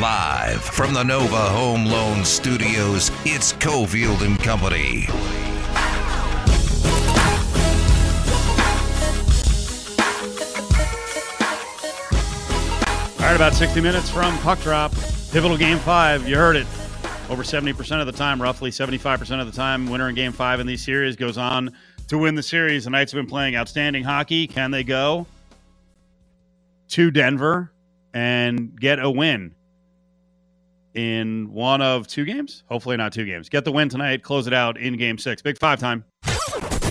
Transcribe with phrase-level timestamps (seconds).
[0.00, 5.06] Live from the Nova Home Loan Studios, it's Cofield and Company.
[13.20, 14.90] All right, about 60 minutes from puck drop.
[15.30, 16.28] Pivotal game five.
[16.28, 16.66] You heard it.
[17.30, 20.66] Over 70% of the time, roughly 75% of the time, winner in game five in
[20.66, 21.72] these series goes on
[22.08, 22.84] to win the series.
[22.84, 24.48] The Knights have been playing outstanding hockey.
[24.48, 25.26] Can they go
[26.88, 27.70] to Denver
[28.12, 29.54] and get a win
[30.94, 32.62] in one of two games?
[32.68, 33.48] Hopefully, not two games.
[33.48, 35.42] Get the win tonight, close it out in game six.
[35.42, 36.04] Big five time.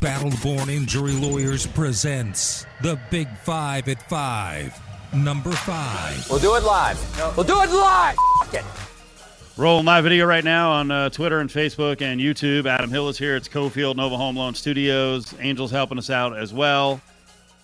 [0.03, 4.77] Battleborn Injury Lawyers presents the Big Five at Five.
[5.13, 6.29] Number five.
[6.29, 7.37] We'll do it live.
[7.37, 8.17] We'll do it live.
[8.41, 8.65] F- it.
[9.55, 12.65] Rolling live video right now on uh, Twitter and Facebook and YouTube.
[12.65, 13.35] Adam Hill is here.
[13.35, 15.33] It's Cofield Nova Home Loan Studios.
[15.39, 16.99] Angels helping us out as well.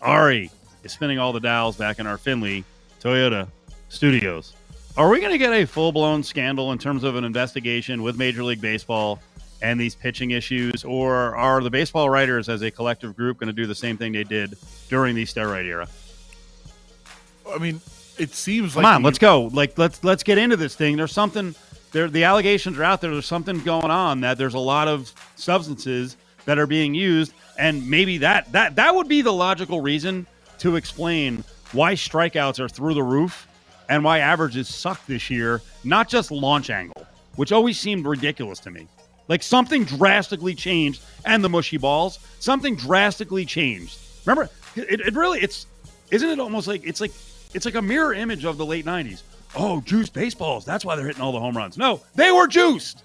[0.01, 0.51] Ari
[0.83, 2.63] is spinning all the dials back in our Finley
[3.01, 3.47] Toyota
[3.89, 4.53] studios.
[4.99, 8.17] Are we going to get a full blown scandal in terms of an investigation with
[8.17, 9.21] Major League Baseball
[9.61, 13.53] and these pitching issues, or are the baseball writers as a collective group going to
[13.53, 14.57] do the same thing they did
[14.89, 15.87] during the steroid era?
[17.49, 17.79] I mean,
[18.17, 19.43] it seems Come like on, let's go.
[19.53, 20.97] Like let's let's get into this thing.
[20.97, 21.55] There's something
[21.93, 23.11] there the allegations are out there.
[23.11, 27.89] There's something going on that there's a lot of substances that are being used and
[27.89, 30.27] maybe that that that would be the logical reason
[30.57, 33.47] to explain why strikeouts are through the roof
[33.89, 38.71] and why averages suck this year, not just launch angle, which always seemed ridiculous to
[38.71, 38.87] me.
[39.27, 43.99] Like something drastically changed and the mushy balls, something drastically changed.
[44.25, 45.65] Remember, it, it really it's
[46.11, 47.11] isn't it almost like it's like
[47.53, 49.23] it's like a mirror image of the late 90s.
[49.55, 50.63] Oh, juiced baseballs.
[50.63, 51.77] That's why they're hitting all the home runs.
[51.77, 53.03] No, they were juiced.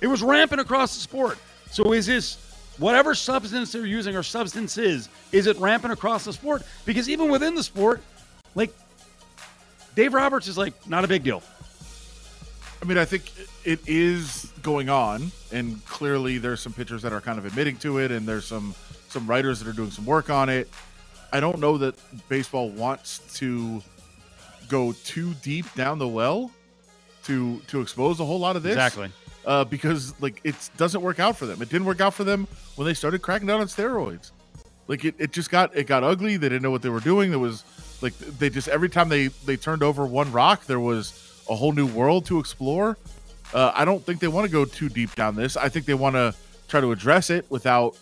[0.00, 1.38] It was rampant across the sport.
[1.70, 2.36] So is this
[2.78, 6.62] whatever substance they're using or substances, is it rampant across the sport?
[6.84, 8.00] Because even within the sport,
[8.54, 8.72] like
[9.98, 11.42] Dave Roberts is like not a big deal.
[12.80, 13.32] I mean, I think
[13.64, 17.98] it is going on, and clearly there's some pitchers that are kind of admitting to
[17.98, 18.76] it, and there's some
[19.08, 20.68] some writers that are doing some work on it.
[21.32, 21.96] I don't know that
[22.28, 23.82] baseball wants to
[24.68, 26.52] go too deep down the well
[27.24, 28.74] to to expose a whole lot of this.
[28.74, 29.10] Exactly.
[29.44, 31.60] Uh, because like it doesn't work out for them.
[31.60, 34.30] It didn't work out for them when they started cracking down on steroids.
[34.86, 36.36] Like it, it just got it got ugly.
[36.36, 37.30] They didn't know what they were doing.
[37.30, 37.64] There was
[38.00, 41.72] like they just every time they they turned over one rock, there was a whole
[41.72, 42.96] new world to explore.
[43.54, 45.56] Uh, I don't think they want to go too deep down this.
[45.56, 46.34] I think they want to
[46.68, 47.96] try to address it without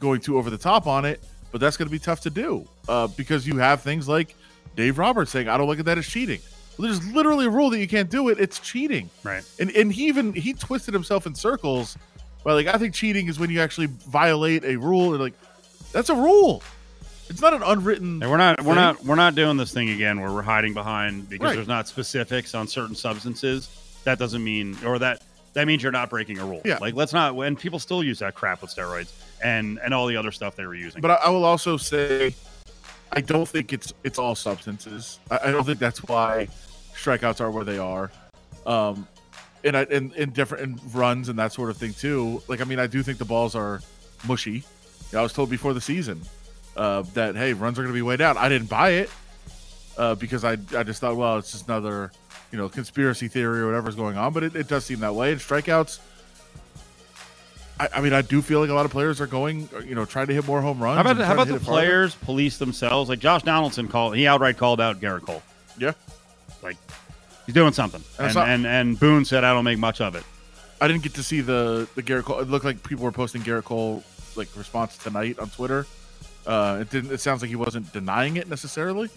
[0.00, 1.22] going too over the top on it.
[1.52, 4.34] But that's going to be tough to do uh, because you have things like
[4.74, 6.40] Dave Roberts saying, "I don't look at that as cheating."
[6.76, 8.38] Well, there's literally a rule that you can't do it.
[8.38, 9.42] It's cheating, Right.
[9.58, 11.96] and and he even he twisted himself in circles.
[12.44, 15.14] But like I think cheating is when you actually violate a rule.
[15.14, 15.32] And like
[15.92, 16.62] that's a rule.
[17.28, 18.22] It's not an unwritten.
[18.22, 21.28] And we're not we're not we're not doing this thing again where we're hiding behind
[21.28, 21.54] because Right.
[21.56, 23.68] there's not specifics on certain substances.
[24.04, 25.22] That doesn't mean or that
[25.54, 26.62] that means you're not breaking a rule.
[26.64, 26.78] Yeah.
[26.80, 30.16] Like let's not when people still use that crap with steroids and and all the
[30.16, 31.00] other stuff they were using.
[31.00, 32.34] But I, I will also say,
[33.12, 35.18] I don't think it's it's all substances.
[35.30, 36.48] I, I don't think that's why
[36.94, 38.12] strikeouts are where they are.
[38.66, 39.08] Um,
[39.64, 42.40] and I and in different in runs and that sort of thing too.
[42.46, 43.80] Like I mean, I do think the balls are
[44.28, 44.62] mushy.
[45.16, 46.20] I was told before the season
[46.76, 48.36] uh, that hey, runs are going to be way down.
[48.36, 49.10] I didn't buy it
[49.96, 52.12] uh, because I I just thought, well, it's just another
[52.52, 54.32] you know conspiracy theory or whatever's going on.
[54.32, 55.32] But it, it does seem that way.
[55.32, 56.00] And strikeouts.
[57.78, 60.06] I, I mean, I do feel like a lot of players are going, you know,
[60.06, 60.96] trying to hit more home runs.
[60.96, 61.82] how about how about the hit it farther.
[61.82, 63.08] players police themselves?
[63.08, 65.42] Like Josh Donaldson called he outright called out Gerrit Cole.
[65.78, 65.92] Yeah,
[66.62, 66.76] Like
[67.44, 68.02] he's doing something.
[68.18, 70.24] And And and, and Boone said I don't make much of it.
[70.80, 72.40] I didn't get to see the the Gerrit Cole.
[72.40, 74.02] It looked like people were posting Gerrit Cole
[74.36, 75.86] like response tonight on Twitter.
[76.46, 77.12] Uh, it didn't.
[77.12, 79.10] It sounds like he wasn't denying it necessarily,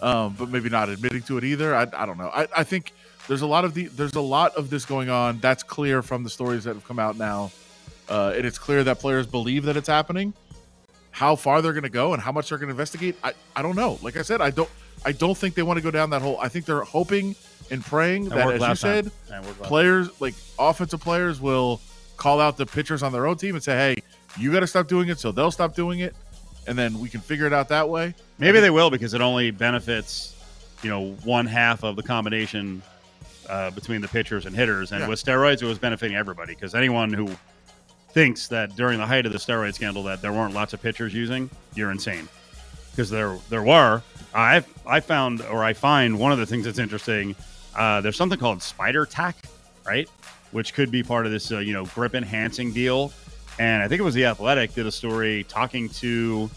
[0.00, 1.74] um, but maybe not admitting to it either.
[1.74, 2.30] I, I don't know.
[2.32, 2.92] I, I think
[3.28, 5.38] there's a lot of the there's a lot of this going on.
[5.40, 7.52] That's clear from the stories that have come out now,
[8.08, 10.32] uh, and it's clear that players believe that it's happening.
[11.10, 13.62] How far they're going to go and how much they're going to investigate, I, I
[13.62, 13.98] don't know.
[14.02, 14.68] Like I said, I don't
[15.04, 16.38] I don't think they want to go down that hole.
[16.40, 17.36] I think they're hoping
[17.70, 19.10] and praying That as you said,
[19.62, 21.80] players like offensive players will
[22.16, 24.02] call out the pitchers on their own team and say, "Hey,
[24.38, 26.14] you got to stop doing it," so they'll stop doing it,
[26.66, 28.14] and then we can figure it out that way.
[28.38, 30.34] Maybe they will because it only benefits,
[30.82, 32.82] you know, one half of the combination
[33.48, 34.92] uh, between the pitchers and hitters.
[34.92, 35.08] And Yeah.
[35.08, 37.28] with steroids, it was benefiting everybody because anyone who
[38.10, 41.12] thinks that during the height of the steroid scandal that there weren't lots of pitchers
[41.14, 42.28] using, you're insane.
[42.90, 44.02] Because there there were.
[44.34, 47.36] I I found or I find one of the things that's interesting.
[47.74, 49.36] Uh, there's something called spider tack,
[49.86, 50.08] right?
[50.50, 53.12] Which could be part of this, uh, you know, grip enhancing deal.
[53.58, 56.50] And I think it was the Athletic did a story talking to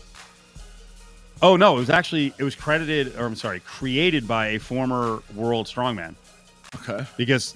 [1.42, 5.22] Oh no, it was actually it was credited, or I'm sorry, created by a former
[5.36, 6.16] world strongman
[6.82, 7.06] Okay.
[7.18, 7.56] because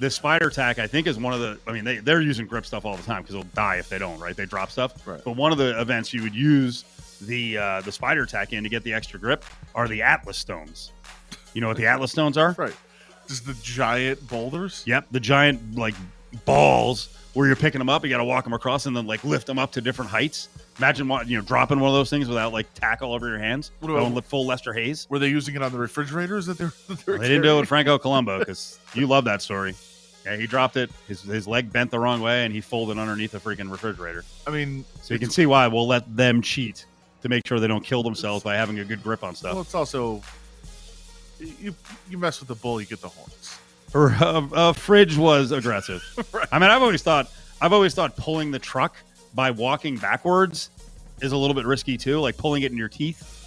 [0.00, 1.58] the spider tack I think is one of the.
[1.66, 3.98] I mean, they they're using grip stuff all the time because they'll die if they
[3.98, 4.18] don't.
[4.18, 4.36] Right?
[4.36, 5.06] They drop stuff.
[5.06, 5.20] Right.
[5.24, 6.84] But one of the events you would use
[7.20, 9.44] the uh, the spider tack in to get the extra grip
[9.76, 10.90] are the Atlas stones.
[11.54, 12.56] You know what the Atlas stones are?
[12.58, 12.74] Right.
[13.28, 14.82] Just the giant boulders.
[14.86, 15.94] Yep, the giant like
[16.44, 18.04] balls where you're picking them up.
[18.04, 20.48] You got to walk them across and then like lift them up to different heights.
[20.78, 23.70] Imagine what you know dropping one of those things without like tackle over your hands.
[23.80, 25.06] What Going full Lester Hayes.
[25.10, 26.72] Were they using it on the refrigerators that they're?
[26.88, 29.74] That they're They didn't do it with Franco Columbu because you love that story.
[30.24, 30.90] Yeah, he dropped it.
[31.08, 34.24] His, his leg bent the wrong way and he folded underneath the freaking refrigerator.
[34.46, 36.86] I mean, So you can see why we'll let them cheat
[37.22, 39.54] to make sure they don't kill themselves by having a good grip on stuff.
[39.54, 40.22] Well, it's also
[41.40, 41.74] you
[42.08, 43.58] you mess with the bull, you get the horns.
[43.92, 46.02] Her uh, uh, fridge was aggressive.
[46.52, 47.30] I mean, I've always thought
[47.60, 48.96] I've always thought pulling the truck
[49.34, 50.70] by walking backwards
[51.20, 53.38] is a little bit risky too, like pulling it in your teeth.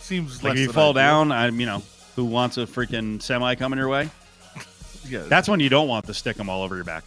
[0.00, 1.02] Seems Like if you fall ideal.
[1.02, 1.82] down, I'm you know,
[2.16, 4.10] who wants a freaking semi coming your way?
[5.06, 7.04] Yeah, That's when you don't want to stick them all over your back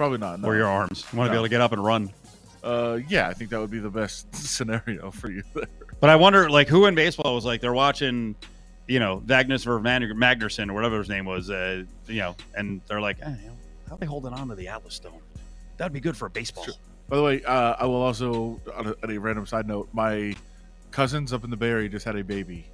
[0.00, 0.40] probably not.
[0.40, 0.48] No.
[0.48, 1.04] or your arms.
[1.12, 2.10] You want to be able to get up and run.
[2.64, 5.42] Uh, yeah, I think that would be the best scenario for you.
[5.52, 5.66] There.
[6.00, 8.34] But I wonder, like, who in baseball was like they're watching,
[8.90, 13.00] you know, Vagnus or Magnuson or whatever his name was, uh, you know, and they're
[13.00, 13.34] like, eh,
[13.88, 15.20] how are they holding on to the Atlas Stone?
[15.76, 16.64] That'd be good for a baseball.
[16.64, 16.74] Sure.
[17.08, 20.34] By the way, uh, I will also, on a, on a random side note, my
[20.90, 22.64] cousins up in the Bay Area just had a baby,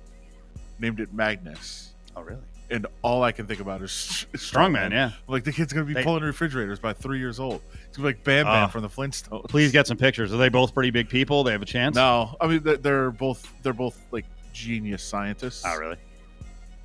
[0.78, 2.40] named it Magnus, Oh, really?
[2.70, 3.90] and all I can think about is
[4.32, 5.12] Strongman, yeah.
[5.28, 7.60] Like the kid's gonna be They- pulling refrigerators by three years old.
[7.88, 8.66] It's gonna be like Bam Bam Ah.
[8.68, 9.48] from the Flintstones.
[9.50, 10.32] Please get some pictures.
[10.32, 11.44] Are they both pretty big people?
[11.44, 11.94] They have a chance.
[11.96, 14.24] No, I mean they're both they're both like
[14.56, 15.62] genius scientists.
[15.66, 15.96] Oh, really?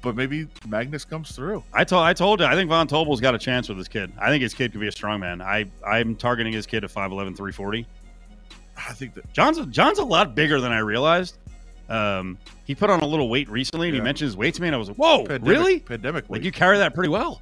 [0.02, 1.64] But maybe Magnus comes through.
[1.74, 4.12] I told I told you I think Von Tobel's got a chance with this kid.
[4.20, 5.42] I think his kid could be a strong man.
[5.42, 7.86] I I'm targeting his kid at 5'11", 340.
[8.78, 11.38] I think that John's John's a lot bigger than I realized.
[11.88, 14.70] Um, he put on a little weight recently, and he mentioned his weight to me,
[14.70, 15.80] and I was like, "Whoa, pandemic, really?
[15.80, 17.42] pandemic Like you carry that pretty well."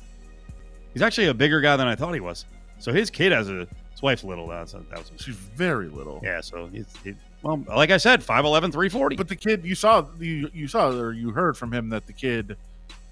[0.94, 2.46] He's actually a bigger guy than I thought he was.
[2.80, 4.48] So his kid has a his wife's little.
[4.48, 6.20] That's that was She's very little.
[6.24, 6.42] yeah.
[6.42, 9.16] So he's he, well, like I said, 5'11", 340.
[9.16, 12.14] But the kid, you saw, you you saw, or you heard from him that the
[12.14, 12.58] kid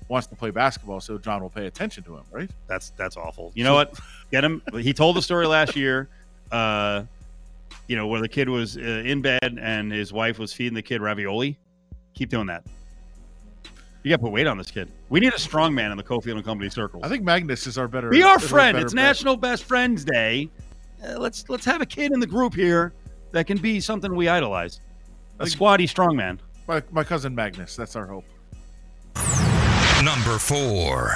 [0.09, 2.49] wants to play basketball, so John will pay attention to him, right?
[2.67, 3.51] That's that's awful.
[3.55, 3.99] You know what?
[4.31, 4.61] Get him.
[4.73, 6.09] He told the story last year.
[6.51, 7.03] Uh,
[7.87, 10.81] you know where the kid was uh, in bed and his wife was feeding the
[10.81, 11.57] kid ravioli.
[12.13, 12.63] Keep doing that.
[14.03, 14.89] You got to put weight on this kid.
[15.09, 17.03] We need a strong man in the Cofield and Company circles.
[17.03, 18.09] I think Magnus is our better.
[18.09, 18.75] we are is our friend.
[18.75, 19.03] better It's bet.
[19.03, 20.49] National Best Friends Day.
[21.05, 22.93] Uh, let's let's have a kid in the group here
[23.31, 24.79] that can be something we idolize.
[25.39, 26.39] A think- squatty strongman.
[26.67, 27.75] My, my cousin Magnus.
[27.75, 28.25] That's our hope.
[30.03, 31.13] Number four.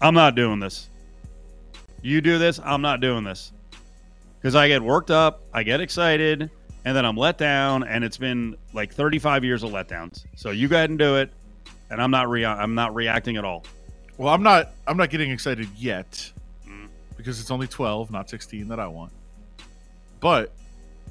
[0.00, 0.88] I'm not doing this.
[2.02, 3.52] You do this, I'm not doing this.
[4.38, 6.50] Because I get worked up, I get excited,
[6.84, 10.24] and then I'm let down, and it's been like 35 years of letdowns.
[10.36, 11.32] So you go ahead and do it,
[11.90, 13.64] and I'm not rea- I'm not reacting at all.
[14.18, 14.72] Well, I'm not.
[14.86, 16.30] I'm not getting excited yet
[16.68, 16.88] Mm.
[17.16, 19.12] because it's only 12, not 16 that I want.
[20.24, 20.54] But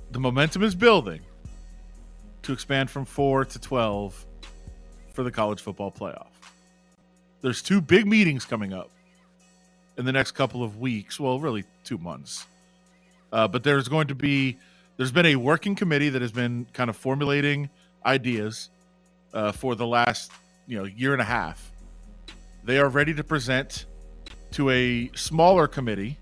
[0.10, 1.22] the momentum is building
[2.42, 4.26] to expand from four to 12
[5.14, 6.32] for the college football playoff.
[7.42, 8.90] There's two big meetings coming up
[10.00, 11.20] in the next couple of weeks.
[11.20, 12.48] Well, really two months.
[13.32, 14.58] Uh, but there's going to be
[14.98, 17.70] there's been a working committee that has been kind of formulating
[18.04, 18.72] ideas
[19.32, 20.32] uh, for the last
[20.66, 21.72] you know year and a half
[22.64, 23.86] they are ready to present
[24.54, 26.18] to a smaller committee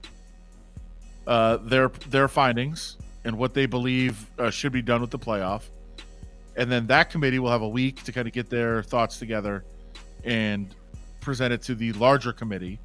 [1.27, 5.63] uh, their their findings and what they believe uh, should be done with the playoff,
[6.55, 9.63] and then that committee will have a week to kind of get their thoughts together
[10.23, 10.75] and
[11.19, 12.79] present it to the larger committee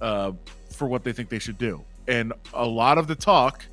[0.00, 0.32] uh,
[0.74, 1.82] for what they think they should do.
[2.08, 3.64] And a lot of the talk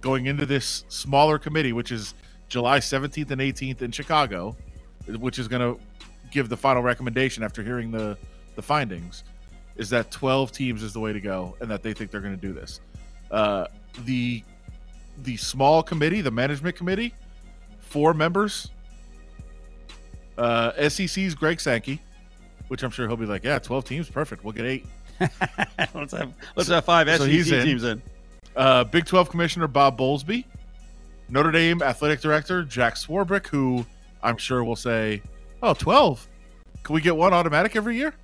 [0.00, 2.14] going into this smaller committee, which is
[2.48, 4.56] July 17th and 18th in Chicago,
[5.06, 5.80] which is going to
[6.30, 8.16] give the final recommendation after hearing the
[8.58, 9.22] the findings
[9.76, 12.34] is that 12 teams is the way to go and that they think they're going
[12.34, 12.80] to do this
[13.30, 13.66] uh,
[14.04, 14.42] the
[15.22, 17.12] the small committee the management committee
[17.80, 18.70] four members
[20.36, 22.00] uh, sec's greg sankey
[22.68, 24.86] which i'm sure he'll be like yeah 12 teams perfect we'll get eight
[25.94, 27.64] let's have let's have five so SEC he's in.
[27.64, 28.00] teams in.
[28.56, 30.44] uh, Big 12 Commissioner Bob Bowlesby,
[31.28, 33.84] Notre Dame Athletic Director Jack Swarbrick, who
[34.22, 35.20] I'm sure will say,
[35.60, 36.28] Oh, 12.
[36.84, 38.14] Can we get one automatic every year?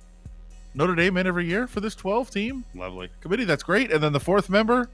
[0.75, 3.09] Notre Dame in every year for this 12 team Lovely.
[3.21, 3.45] committee.
[3.45, 3.91] That's great.
[3.91, 4.89] And then the fourth member,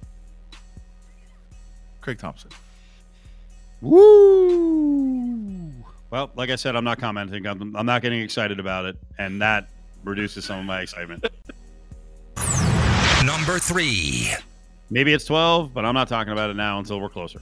[2.01, 2.51] Craig Thompson.
[3.81, 5.71] Woo!
[6.11, 7.47] Well, like I said, I'm not commenting.
[7.47, 9.69] I'm, I'm not getting excited about it, and that
[10.03, 11.25] reduces some of my excitement.
[13.25, 14.31] Number three.
[14.91, 17.41] Maybe it's 12, but I'm not talking about it now until we're closer.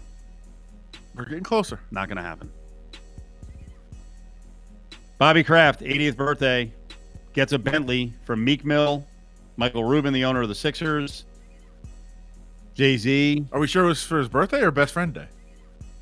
[1.15, 1.79] We're getting closer.
[1.91, 2.51] Not going to happen.
[5.17, 6.71] Bobby Kraft, 80th birthday,
[7.39, 9.05] gets a Bentley from Meek Mill,
[9.55, 11.23] Michael Rubin, the owner of the Sixers,
[12.73, 13.45] Jay Z.
[13.53, 15.27] Are we sure it was for his birthday or best friend day?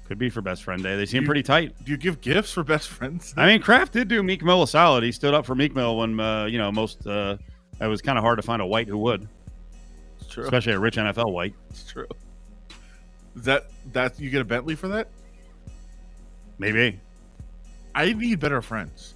[0.08, 0.96] Could be for best friend day.
[0.96, 1.76] They seem You- pretty tight.
[1.86, 3.36] Do you give gifts for best friends?
[3.38, 5.04] I mean, Kraft did do Meek Mill a solid.
[5.04, 7.38] He stood up for Meek Mill when, uh, you know, most, uh,
[7.80, 9.28] it was kind of hard to find a white who would,
[10.20, 10.44] it's true.
[10.44, 11.54] especially a rich NFL white.
[11.70, 12.08] It's true.
[13.36, 15.08] Is that that you get a Bentley for that?
[16.58, 17.00] Maybe.
[17.94, 19.14] I need better friends.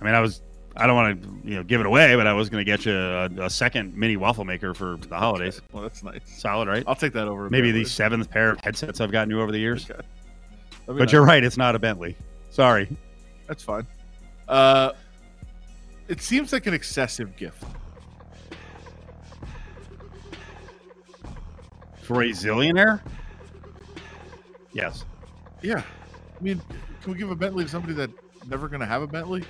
[0.00, 0.42] I mean, I was,
[0.76, 2.84] I don't want to, you know, give it away, but I was going to get
[2.84, 5.60] you a, a second mini waffle maker for the holidays.
[5.72, 6.20] Well, that's nice.
[6.26, 6.84] Solid, right?
[6.86, 7.48] I'll take that over.
[7.48, 7.84] Maybe Bentley.
[7.84, 9.90] the seventh pair of headsets I've gotten you over the years.
[9.90, 10.00] Okay.
[10.86, 11.12] But nice.
[11.12, 12.16] you're right, it's not a Bentley.
[12.50, 12.94] Sorry.
[13.46, 13.86] That's fine.
[14.48, 14.92] Uh,
[16.08, 17.64] it seems like an excessive gift.
[22.02, 23.00] For a zillionaire?
[24.72, 25.04] Yes.
[25.62, 25.82] Yeah.
[26.38, 26.62] I mean,
[27.02, 28.10] can we give a Bentley to somebody that
[28.46, 29.42] never going to have a Bentley?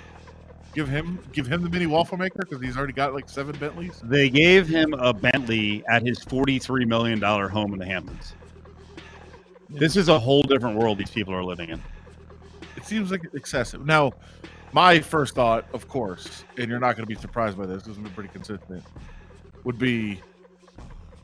[0.76, 3.98] Give him give him the mini waffle maker because he's already got like seven Bentleys.
[4.04, 8.34] They gave him a Bentley at his $43 million home in the Hamptons.
[9.70, 11.82] This is a whole different world these people are living in.
[12.76, 13.86] It seems like excessive.
[13.86, 14.12] Now,
[14.74, 17.98] my first thought, of course, and you're not going to be surprised by this because
[17.98, 18.84] we're pretty consistent,
[19.64, 20.20] would be,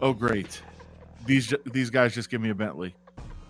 [0.01, 0.63] oh great,
[1.27, 2.95] these these guys just give me a Bentley.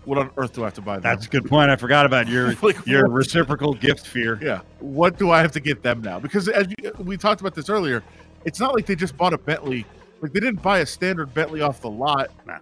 [0.05, 1.03] What on earth do I have to buy them?
[1.03, 1.69] That's a good point.
[1.69, 4.37] I forgot about your Like, your reciprocal gift fear.
[4.41, 4.61] Yeah.
[4.79, 6.19] What do I have to get them now?
[6.19, 8.03] Because as you, we talked about this earlier,
[8.45, 9.85] it's not like they just bought a Bentley.
[10.21, 12.31] Like they didn't buy a standard Bentley off the lot.
[12.45, 12.59] Nah.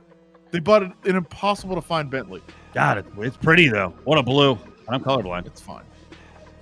[0.52, 2.42] They bought an, an impossible to find Bentley.
[2.74, 3.94] God, it, it's pretty though.
[4.04, 4.52] What a blue.
[4.88, 5.48] And I'm colorblind.
[5.48, 5.84] It's fine.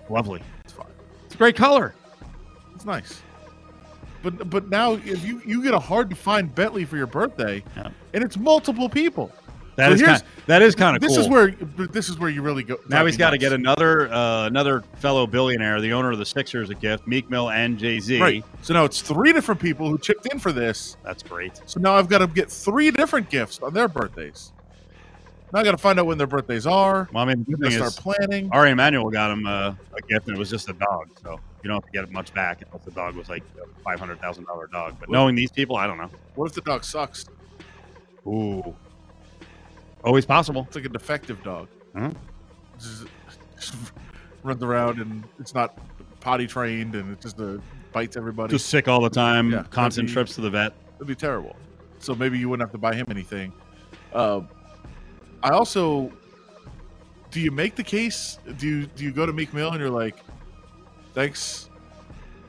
[0.09, 0.41] Lovely.
[0.63, 0.87] It's fine.
[1.25, 1.93] It's a great color.
[2.75, 3.21] It's nice.
[4.21, 7.63] But but now if you you get a hard to find Bentley for your birthday,
[7.75, 7.89] Yeah.
[8.13, 9.31] and it's multiple people.
[9.75, 11.19] That is kind, that is kind of This cool.
[11.21, 11.51] is where
[11.87, 12.77] this is where you really go.
[12.89, 16.69] now he's got to get another uh, another fellow billionaire, the owner of the Sixers,
[16.69, 17.07] a gift.
[17.07, 18.19] Meek Mill and Jay Z.
[18.19, 18.43] right.
[18.61, 20.97] So now it's three different people who chipped in for this.
[21.03, 21.61] That's great.
[21.65, 24.51] So now I've got to get three different gifts on their birthdays.
[25.53, 27.09] Now I got to find out when their birthdays are.
[27.11, 28.49] Well, I mean, the I'm good gonna start planning.
[28.51, 31.67] Ari Emanuel got him uh, a gift, and it was just a dog, so you
[31.69, 34.45] don't have to get much back unless the dog was like a five hundred thousand
[34.45, 34.97] dollar dog.
[34.99, 36.09] But knowing these people, I don't know.
[36.35, 37.25] What if the dog sucks?
[38.27, 38.75] Ooh,
[40.03, 40.65] always possible.
[40.67, 41.67] It's like a defective dog.
[42.79, 43.05] Just,
[43.59, 43.75] just
[44.43, 45.77] runs around and it's not
[46.19, 47.57] potty trained and it just uh,
[47.91, 48.51] bites everybody.
[48.51, 49.51] Just sick all the time.
[49.51, 50.73] Yeah, constant be- trips to the vet.
[50.95, 51.55] It'd be terrible.
[51.99, 53.53] So maybe you wouldn't have to buy him anything.
[54.13, 54.41] Uh,
[55.43, 56.11] I also,
[57.31, 58.39] do you make the case?
[58.57, 60.17] Do you do you go to Meek Mill and you're like,
[61.13, 61.69] thanks,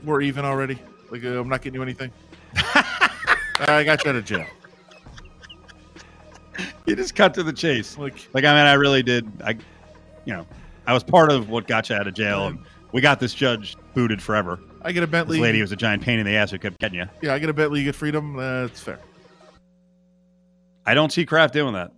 [0.04, 0.78] we're even already.
[1.10, 2.10] Like uh, I'm not getting you anything.
[2.54, 4.46] I got you out of jail.
[6.86, 7.96] You just cut to the chase.
[7.96, 9.30] Like Like I mean, I really did.
[9.44, 9.52] I,
[10.24, 10.46] you know,
[10.86, 12.58] I was part of what got you out of jail, and
[12.92, 14.58] we got this judge booted forever.
[14.82, 15.40] I get a This Bentley.
[15.40, 17.06] lady was a giant pain in the ass who kept getting you.
[17.22, 17.80] Yeah, I get a Bentley.
[17.80, 18.38] You get freedom.
[18.38, 18.98] Uh, it's fair.
[20.86, 21.92] I don't see Kraft doing that.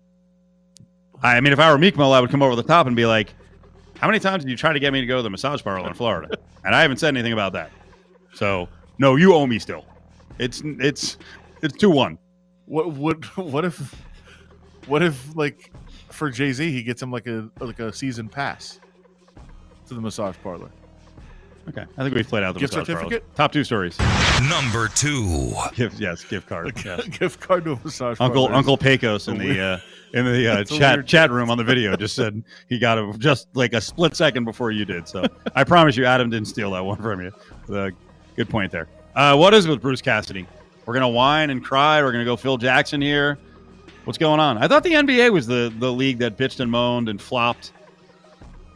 [1.22, 3.06] I mean, if I were Meek Mill, I would come over the top and be
[3.06, 3.32] like,
[3.98, 5.86] "How many times did you try to get me to go to the massage parlor
[5.88, 7.70] in Florida?" and I haven't said anything about that.
[8.34, 8.68] So,
[8.98, 9.84] no, you owe me still.
[10.38, 11.16] It's it's
[11.62, 12.18] it's two one.
[12.66, 13.94] What would what if
[14.92, 15.72] what if like
[16.10, 18.78] for Jay Z he gets him like a like a season pass
[19.88, 20.68] to the massage parlor?
[21.66, 23.04] Okay, I think we've played out the Gift massage parlor.
[23.08, 23.34] certificate?
[23.34, 23.98] Top two stories.
[24.50, 25.54] Number two.
[25.74, 26.74] Gift, yes, gift card.
[26.84, 27.08] Yes.
[27.08, 28.54] Gift card to a massage Uncle parlor.
[28.54, 29.78] Uncle Pecos in the uh,
[30.12, 33.48] in the uh, chat chat room on the video just said he got it just
[33.54, 35.08] like a split second before you did.
[35.08, 37.32] So I promise you, Adam didn't steal that one from you.
[37.66, 37.92] The
[38.36, 38.88] good point there.
[39.16, 40.46] Uh, what is with Bruce Cassidy?
[40.84, 42.02] We're gonna whine and cry.
[42.02, 43.38] We're gonna go Phil Jackson here.
[44.04, 44.58] What's going on?
[44.58, 47.72] I thought the NBA was the the league that bitched and moaned and flopped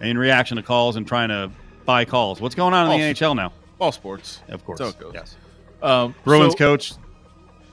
[0.01, 1.51] in reaction to calls and trying to
[1.85, 2.41] buy calls.
[2.41, 3.53] What's going on in the NHL now?
[3.79, 4.41] all sports.
[4.49, 5.15] Of course, That's how it goes.
[5.15, 5.37] yes.
[5.83, 6.93] Um, Bruins so coach,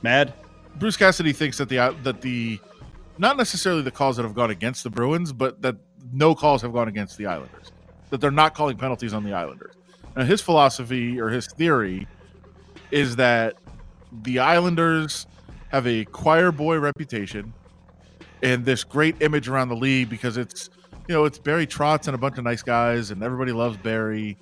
[0.01, 0.33] mad.
[0.75, 2.60] Bruce Cassidy thinks that the that the
[3.17, 5.75] not necessarily the calls that have gone against the Bruins, but that
[6.12, 7.72] no calls have gone against the Islanders.
[8.10, 9.75] That they're not calling penalties on the Islanders.
[10.15, 12.07] Now his philosophy or his theory
[12.91, 13.55] is that
[14.24, 15.25] the Islanders
[15.74, 17.53] have a choir boy reputation
[18.42, 20.70] and this great image around the league because it's
[21.08, 24.38] you know it's Barry Trotz and a bunch of nice guys and everybody loves Barry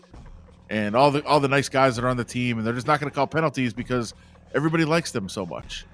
[0.70, 2.86] and all the all the nice guys that are on the team and they're just
[2.86, 4.14] not going to call penalties because
[4.54, 5.86] everybody likes them so much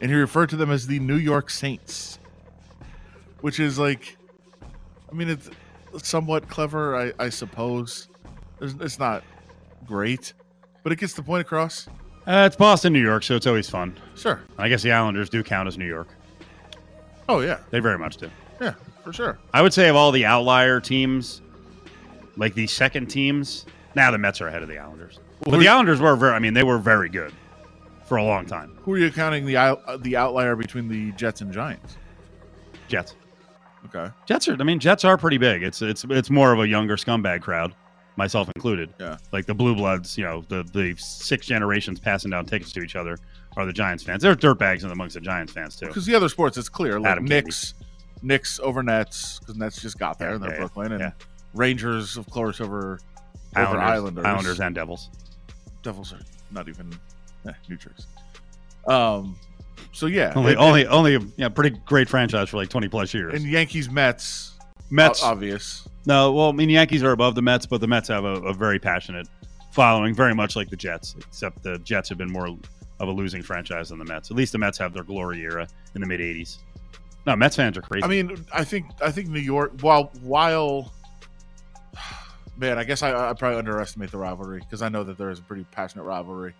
[0.00, 2.18] and he referred to them as the New York Saints,
[3.40, 4.16] which is like,
[5.10, 5.50] I mean, it's
[6.02, 8.08] somewhat clever, I, I suppose.
[8.60, 9.22] It's not
[9.86, 10.32] great,
[10.82, 11.88] but it gets the point across.
[12.30, 13.98] Uh, it's Boston, New York, so it's always fun.
[14.14, 14.40] Sure.
[14.56, 16.06] I guess the Islanders do count as New York.
[17.28, 18.30] Oh yeah, They very much do.
[18.60, 19.38] yeah, for sure.
[19.52, 21.42] I would say of all the outlier teams,
[22.36, 25.18] like the second teams, now the Mets are ahead of the Islanders.
[25.44, 27.32] Well, but the Islanders were very, I mean, they were very good
[28.06, 28.78] for a long time.
[28.82, 31.96] Who are you counting the out- uh, the outlier between the Jets and Giants?
[32.86, 33.16] Jets.
[33.86, 35.64] Okay, Jets are, I mean, Jets are pretty big.
[35.64, 37.74] It's it's it's more of a younger scumbag crowd,
[38.16, 38.92] myself included.
[38.98, 39.16] Yeah.
[39.32, 42.96] Like the Blue Bloods, you know, the the six generations passing down tickets to each
[42.96, 43.18] other
[43.56, 44.22] are the Giants fans.
[44.22, 45.86] They're dirtbags amongst the Giants fans too.
[45.86, 47.00] because the other sports, it's clear.
[47.00, 47.46] Like Adam Kennedy.
[47.46, 47.74] Knicks,
[48.22, 50.32] Knicks over Nets because Nets just got there.
[50.32, 51.10] Yeah, they're yeah, Brooklyn and yeah.
[51.54, 53.00] Rangers, of course, over
[53.56, 54.24] over Islanders, Islanders.
[54.24, 55.10] Islanders and Devils.
[55.82, 56.92] Devils are not even
[57.48, 58.04] eh, New Jersey.
[58.86, 59.36] Um,
[59.92, 63.12] so yeah, Only and, only only a yeah, pretty great franchise for like twenty plus
[63.12, 63.34] years.
[63.34, 64.52] and Yankees, Mets,
[64.90, 65.88] Mets, obvious.
[66.06, 68.54] No, well, I mean, Yankees are above the Mets, but the Mets have a, a
[68.54, 69.28] very passionate
[69.70, 73.42] following, very much like the Jets, except the Jets have been more of a losing
[73.42, 74.30] franchise than the Mets.
[74.30, 76.58] At least the Mets have their glory era in the mid '80s.
[77.26, 78.04] No, Mets fans are crazy.
[78.04, 79.72] I mean, I think I think New York.
[79.80, 80.92] While while,
[82.56, 85.38] man, I guess I, I probably underestimate the rivalry because I know that there is
[85.38, 86.54] a pretty passionate rivalry.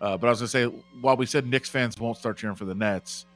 [0.00, 0.64] Uh, but I was gonna say,
[1.00, 3.26] while we said Knicks fans won't start cheering for the Nets,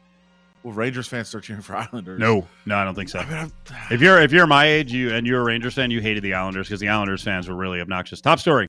[0.64, 2.18] will Rangers fans start cheering for Islanders?
[2.18, 3.20] no, no, I don't think so.
[3.20, 3.52] I mean,
[3.90, 6.34] If you're if you're my age, you and you're a Rangers fan, you hated the
[6.34, 8.20] Islanders because the Islanders fans were really obnoxious.
[8.20, 8.68] Top story.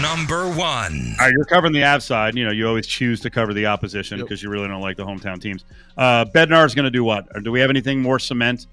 [0.00, 1.14] Number one.
[1.20, 2.34] All right, you're covering the Avs side.
[2.36, 4.26] You know, you always choose to cover the opposition Yep.
[4.26, 5.64] because you really don't like the hometown teams.
[5.98, 7.26] Uh, Bednar's going to do what?
[7.34, 8.66] Or do we have anything more cement,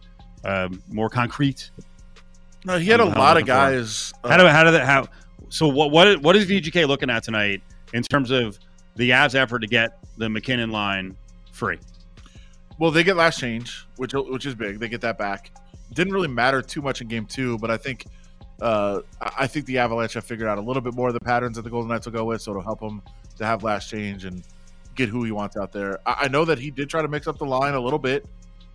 [0.45, 1.71] uh, more concrete?
[2.63, 3.75] no, he had a I'm- I'm lot of looking for it.
[3.77, 4.13] guys.
[4.23, 5.07] uh, How do how do that how?
[5.49, 7.61] So what what what is VGK looking at tonight
[7.93, 8.57] in terms of
[8.95, 11.17] the Avs effort to get the MacKinnon line
[11.59, 11.77] free?
[12.79, 14.79] Well, they get last change, which which is big.
[14.79, 15.51] They get that back.
[15.93, 18.05] Didn't really matter too much in game two, but I think
[18.61, 21.57] uh, I think the Avalanche have figured out a little bit more of the patterns
[21.57, 23.01] that the Golden Knights will go with, so it'll help him
[23.37, 24.43] to have last change and
[24.95, 25.99] get who he wants out there.
[26.05, 28.25] I, I know that he did try to mix up the line a little bit.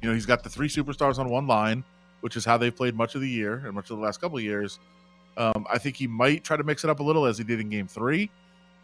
[0.02, 1.82] You know, he's got the three superstars on one line,
[2.20, 4.36] which is how they've played much of the year and much of the last couple
[4.36, 4.78] of years.
[5.36, 7.60] Um, I think he might try to mix it up a little as he did
[7.60, 8.30] in game three,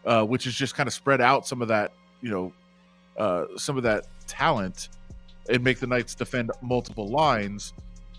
[0.04, 2.52] uh, which is just kind of spread out some of that, you know,
[3.20, 4.88] uh, some of that talent
[5.50, 7.74] and make the Knights defend multiple lines.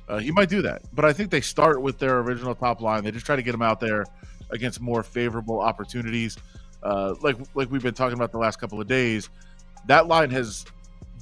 [0.08, 3.04] Uh, he might do that, but I think they start with their original top line.
[3.04, 4.06] They just try to get them out there
[4.52, 6.38] against more favorable opportunities.
[6.84, 9.30] Uh, like like we've been talking about the last couple of days,
[9.88, 10.66] that line has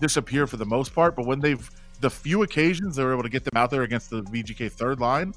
[0.02, 1.16] disappeared for the most part.
[1.16, 1.70] But when they've
[2.02, 5.00] the few occasions they were able to get them out there against the VGK third
[5.00, 5.34] line,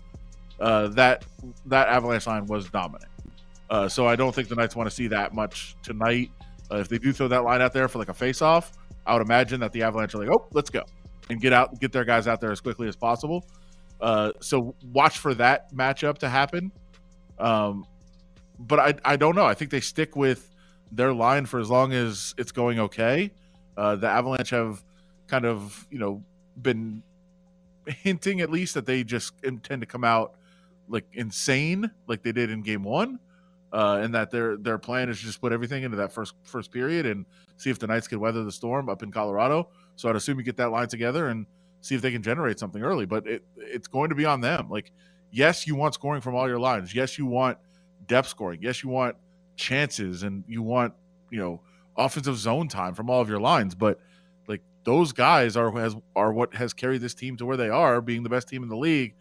[0.59, 1.25] uh, that
[1.67, 3.11] that Avalanche line was dominant.
[3.71, 6.31] Uh, so I don't think the Knights want to see that much tonight.
[6.73, 8.73] Uh, if they do throw that line out there for like a face-off,
[9.05, 10.83] I would imagine that the Avalanche are like, "Oh, let's go,"
[11.29, 13.45] and get out, get their guys out there as quickly as possible.
[14.01, 16.73] Uh, so watch for that matchup to happen.
[17.39, 17.87] Um,
[18.59, 19.45] but I, I don't know.
[19.45, 20.51] I think they stick with
[20.91, 23.33] their line for as long as it's going okay.
[23.77, 24.83] Uh, the Avalanche have
[25.27, 26.23] kind of, you know,
[26.61, 27.03] been
[27.87, 30.35] hinting at least that they just intend to come out
[30.89, 33.19] like insane, like they did in Game One,
[33.73, 37.07] uh, and that their their plan is just put everything into that first first period
[37.07, 37.25] and
[37.57, 39.69] see if the Knights can weather the storm up in Colorado.
[39.97, 41.47] So I'd assume you get that line together and
[41.81, 43.07] see if they can generate something early.
[43.07, 44.69] But it it's going to be on them.
[44.69, 44.93] Like,
[45.31, 46.95] yes, you want scoring from all your lines.
[46.95, 47.59] Yes, you want
[48.07, 48.61] depth scoring.
[48.63, 49.17] Yes, you want
[49.57, 50.93] chances and you want
[51.31, 51.61] you know
[51.97, 53.75] offensive zone time from all of your lines.
[53.75, 54.01] But
[54.49, 58.03] like those guys are has are what has carried this team to where they are,
[58.03, 59.15] being the best team in the league.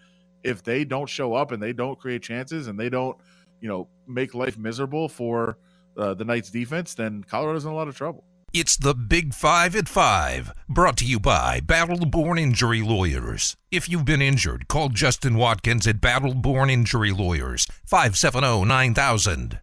[0.44, 3.16] If they don't show up and they don't create chances and they don't
[3.62, 5.58] you know make life miserable for
[5.98, 8.26] uh, the Knights defense, then Colorado's in a lot of trouble.
[8.54, 13.56] It's the Big Five at Five, brought to you by Battle Born Injury Lawyers.
[13.72, 19.60] If you've been injured, call Justin Watkins at Battle Born Injury Lawyers, oh, 570 9000.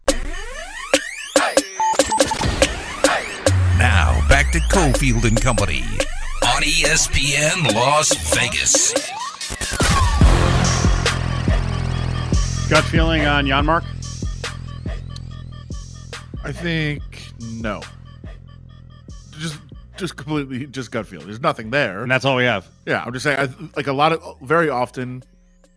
[3.77, 5.83] Now, back to Cofield and Company
[6.43, 9.18] on ESPN Las Vegas.
[12.69, 13.83] Gut feeling on Janmark?
[16.43, 17.01] I think
[17.39, 17.81] no.
[19.39, 19.57] Just
[19.97, 21.21] just completely just gut feel.
[21.21, 22.03] There's nothing there.
[22.03, 22.67] And that's all we have.
[22.85, 23.39] Yeah, I'm just saying.
[23.39, 25.23] I, like a lot of very often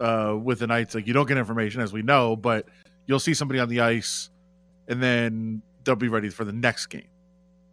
[0.01, 2.67] uh, with the Knights, like you don't get information as we know, but
[3.07, 4.29] you'll see somebody on the ice,
[4.87, 7.09] and then they'll be ready for the next game.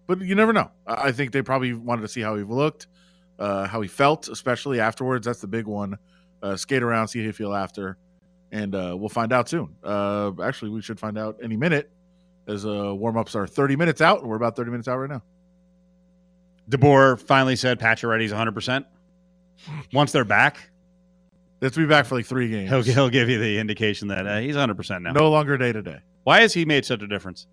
[0.07, 0.71] But you never know.
[0.87, 2.87] I I think they probably wanted to see how he looked,
[3.37, 5.25] uh, how he felt, especially afterwards.
[5.25, 5.97] That's the big one.
[6.41, 7.97] Uh, skate around, see how you feel after,
[8.51, 9.75] and uh, we'll find out soon.
[9.83, 11.89] Uh, actually, we should find out any minute,
[12.47, 15.09] as uh, warm ups are 30 minutes out, and we're about 30 minutes out right
[15.09, 15.21] now.
[16.69, 18.85] DeBoer finally said Pacioretty's 100%.
[19.93, 20.69] Once they're back,
[21.61, 22.69] Let's be back for like three games.
[22.69, 25.11] he'll, he'll give you the indication that uh, he's 100% now.
[25.11, 25.99] No longer day to day.
[26.23, 27.47] Why has he made such a difference?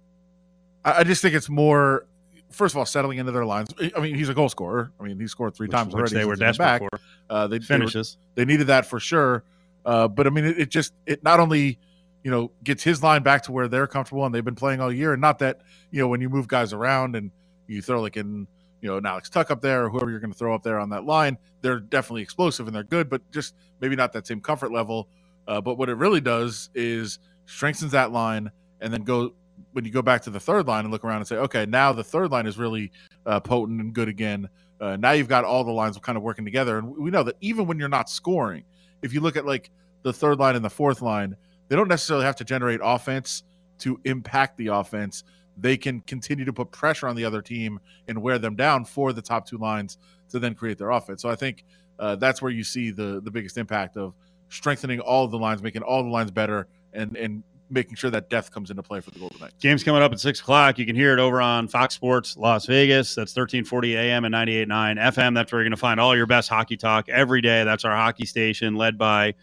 [0.85, 2.07] I, I just think it's more
[2.53, 3.69] first of all, settling into their lines.
[3.97, 4.93] I mean, he's a goal scorer.
[5.01, 6.15] I mean, he scored three Which- times which already.
[6.15, 6.83] they were desperate back.
[6.83, 7.01] for.
[7.29, 8.17] Uh, they, they were- Finishes.
[8.37, 9.43] they needed that for sure.
[9.87, 11.79] Uh, but I mean, it, it just it not only
[12.25, 14.93] you know gets his line back to where they're comfortable and they've been playing all
[14.93, 15.61] year, and not that
[15.93, 17.31] you know when you move guys around and
[17.69, 18.49] you throw like in
[18.83, 20.81] you know an Alex Tuch up there or whoever you're going to throw up there
[20.81, 24.41] on that line, they're definitely explosive and they're good, but just maybe not that same
[24.41, 25.09] comfort level.
[25.47, 29.33] Uh, but what it really does is strengthens that line, and then go
[29.73, 31.93] when you go back to the third line and look around and say, okay, now
[31.93, 32.91] the third line is really
[33.25, 34.49] uh, potent and good again.
[34.81, 37.37] Uh, now you've got all the lines kind of working together, and we know that
[37.41, 38.65] even when you're not scoring,
[39.03, 39.71] if you look at like
[40.03, 41.37] the third line and the fourth line,
[41.69, 43.43] they don't necessarily have to generate offense
[43.79, 45.25] to impact the offense.
[45.59, 49.13] They can continue to put pressure on the other team and wear them down for
[49.13, 49.99] the top two lines
[50.31, 51.23] to then create their offense.
[51.23, 51.65] So I think
[51.99, 54.15] uh, that's where you see the the biggest impact of
[54.49, 58.51] strengthening all the lines, making all the lines better, and and making sure that death
[58.51, 59.55] comes into play for the Golden Knights.
[59.61, 60.79] Game's coming up at six o'clock.
[60.79, 63.15] You can hear it over on Fox Sports Las Vegas.
[63.15, 65.35] That's thirteen forty AM and 98.9 FM.
[65.35, 67.65] That's where you're going to find all your best hockey talk every day.
[67.65, 69.35] That's our hockey station, led by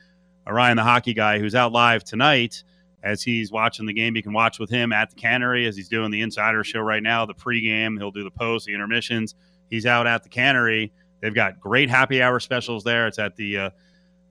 [0.47, 2.63] Ryan, the hockey guy, who's out live tonight
[3.03, 4.15] as he's watching the game.
[4.15, 7.03] You can watch with him at the Cannery as he's doing the Insider Show right
[7.03, 7.97] now, the pregame.
[7.97, 9.35] He'll do the post, the intermissions.
[9.69, 10.91] He's out at the Cannery.
[11.21, 13.07] They've got great happy hour specials there.
[13.07, 13.69] It's at the uh,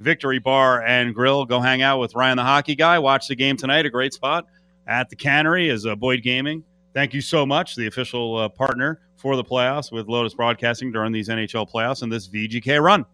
[0.03, 1.45] Victory Bar and Grill.
[1.45, 2.99] Go hang out with Ryan, the hockey guy.
[2.99, 3.87] Watch the game tonight.
[3.87, 4.47] A great spot
[4.87, 6.65] at the Cannery is uh, Boyd Gaming.
[6.95, 11.13] Thank you so much, the official uh, partner for the playoffs with Lotus Broadcasting during
[11.13, 13.07] these NHL playoffs and this VGK run.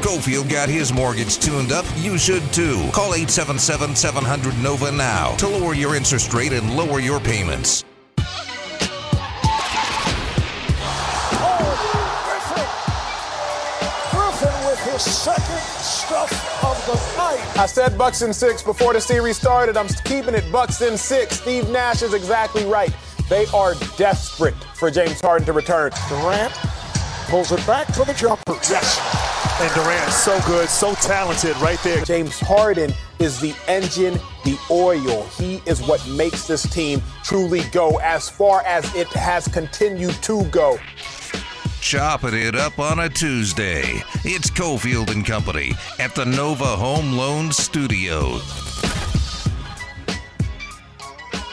[0.00, 1.84] Cofield got his mortgage tuned up.
[1.96, 2.76] You should too.
[2.92, 7.84] Call 877 700 NOVA now to lower your interest rate and lower your payments.
[14.96, 17.58] Griffin second stuff of the night.
[17.58, 19.76] I said Bucks in six before the series started.
[19.76, 21.38] I'm keeping it Bucks in six.
[21.38, 22.94] Steve Nash is exactly right.
[23.28, 25.92] They are desperate for James Harden to return.
[26.08, 26.52] Durant
[27.28, 28.54] pulls it back for the jumper.
[28.70, 28.98] Yes.
[29.60, 32.02] And Durant, so good, so talented right there.
[32.04, 35.24] James Harden is the engine, the oil.
[35.36, 40.44] He is what makes this team truly go as far as it has continued to
[40.46, 40.78] go.
[41.86, 44.02] Chopping it up on a Tuesday.
[44.24, 45.70] It's Cofield and Company
[46.00, 48.40] at the Nova Home Loan Studio.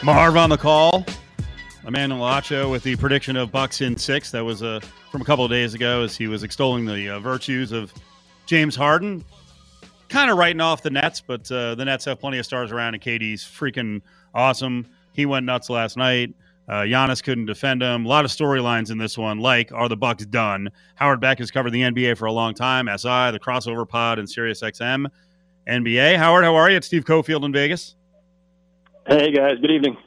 [0.02, 1.06] Marv on the call.
[1.86, 4.32] Emmanuel Acho with the prediction of Bucks in six.
[4.32, 4.80] That was uh,
[5.12, 7.94] from a couple of days ago as he was extolling the uh, virtues of
[8.46, 9.24] James Harden.
[10.08, 12.94] Kind of writing off the Nets, but uh, the Nets have plenty of stars around,
[12.94, 14.02] and KD's freaking
[14.34, 14.88] awesome.
[15.12, 16.34] He went nuts last night.
[16.68, 18.06] Uh, Giannis couldn't defend him.
[18.06, 20.70] A lot of storylines in this one, like are the Bucks done?
[20.94, 22.86] Howard Beck has covered the NBA for a long time.
[22.86, 25.06] SI, the crossover pod, and Sirius XM
[25.68, 26.16] NBA.
[26.16, 26.78] Howard, how are you?
[26.78, 27.96] It's Steve Cofield in Vegas.
[29.06, 29.98] Hey guys, good evening.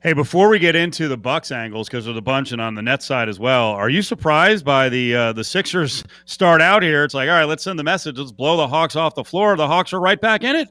[0.00, 2.82] Hey, before we get into the Bucks angles, because there's a bunch and on the
[2.82, 7.04] net side as well, are you surprised by the uh, the Sixers start out here?
[7.04, 8.18] It's like, all right, let's send the message.
[8.18, 9.56] Let's blow the Hawks off the floor.
[9.56, 10.68] The Hawks are right back in it.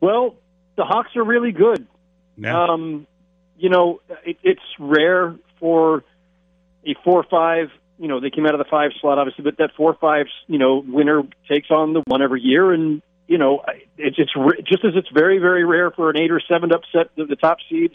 [0.00, 0.36] Well,
[0.76, 1.86] the Hawks are really good.
[2.36, 2.64] Yeah.
[2.64, 3.06] Um,
[3.58, 6.04] you know, it, it's rare for
[6.86, 7.68] a four-five.
[7.98, 10.82] You know, they came out of the five slot, obviously, but that four-five, you know,
[10.86, 13.62] winner takes on the one every year, and you know,
[13.96, 14.32] it's it's
[14.68, 17.36] just as it's very very rare for an eight or seven to upset the, the
[17.36, 17.94] top seeds.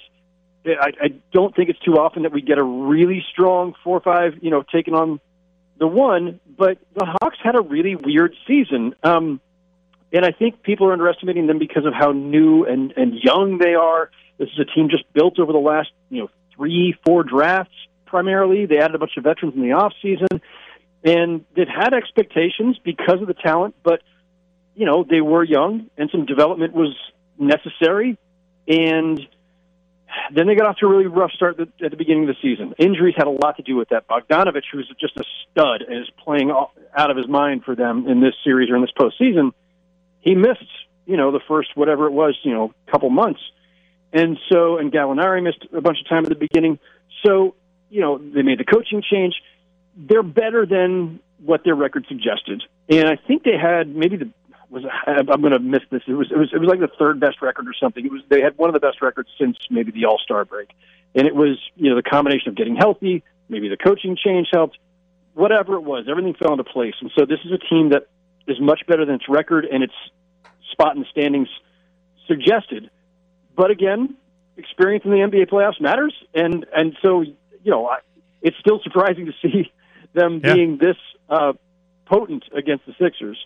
[0.65, 4.51] I, I don't think it's too often that we get a really strong four-five, you
[4.51, 5.19] know, taking on
[5.79, 6.39] the one.
[6.57, 8.95] But the Hawks had a really weird season.
[9.03, 9.39] Um,
[10.11, 13.75] and I think people are underestimating them because of how new and, and young they
[13.75, 14.09] are.
[14.37, 18.65] This is a team just built over the last, you know, three, four drafts primarily.
[18.65, 20.41] They added a bunch of veterans in the off season,
[21.03, 24.01] and they've had expectations because of the talent, but
[24.77, 26.95] you know, they were young and some development was
[27.39, 28.17] necessary.
[28.67, 29.19] And
[30.31, 32.75] then they got off to a really rough start at the beginning of the season.
[32.77, 34.07] Injuries had a lot to do with that.
[34.07, 38.35] Bogdanovich, who's just a stud is playing out of his mind for them in this
[38.43, 39.51] series or in this postseason,
[40.19, 40.61] he missed,
[41.07, 43.39] you know, the first whatever it was, you know, couple months.
[44.13, 46.79] And so, and Gallinari missed a bunch of time at the beginning.
[47.25, 47.55] So,
[47.89, 49.35] you know, they made the coaching change.
[49.95, 52.63] They're better than what their record suggested.
[52.89, 54.31] And I think they had maybe the
[54.69, 56.01] was I'm going to miss this.
[56.07, 58.05] It was it was it was like the third best record or something.
[58.05, 60.69] It was they had one of the best records since maybe the All Star break,
[61.15, 64.77] and it was you know the combination of getting healthy, maybe the coaching change helped,
[65.33, 66.95] whatever it was, everything fell into place.
[66.99, 68.07] And so this is a team that
[68.47, 69.93] is much better than its record and its
[70.71, 71.49] spot in the standings
[72.27, 72.89] suggested.
[73.57, 74.15] But again,
[74.55, 77.97] experience in the NBA playoffs matters, and and so you know I,
[78.41, 79.69] it's still surprising to see
[80.13, 80.53] them Yeah.
[80.53, 80.95] being this
[81.29, 81.51] uh,
[82.05, 83.37] potent against the Sixers.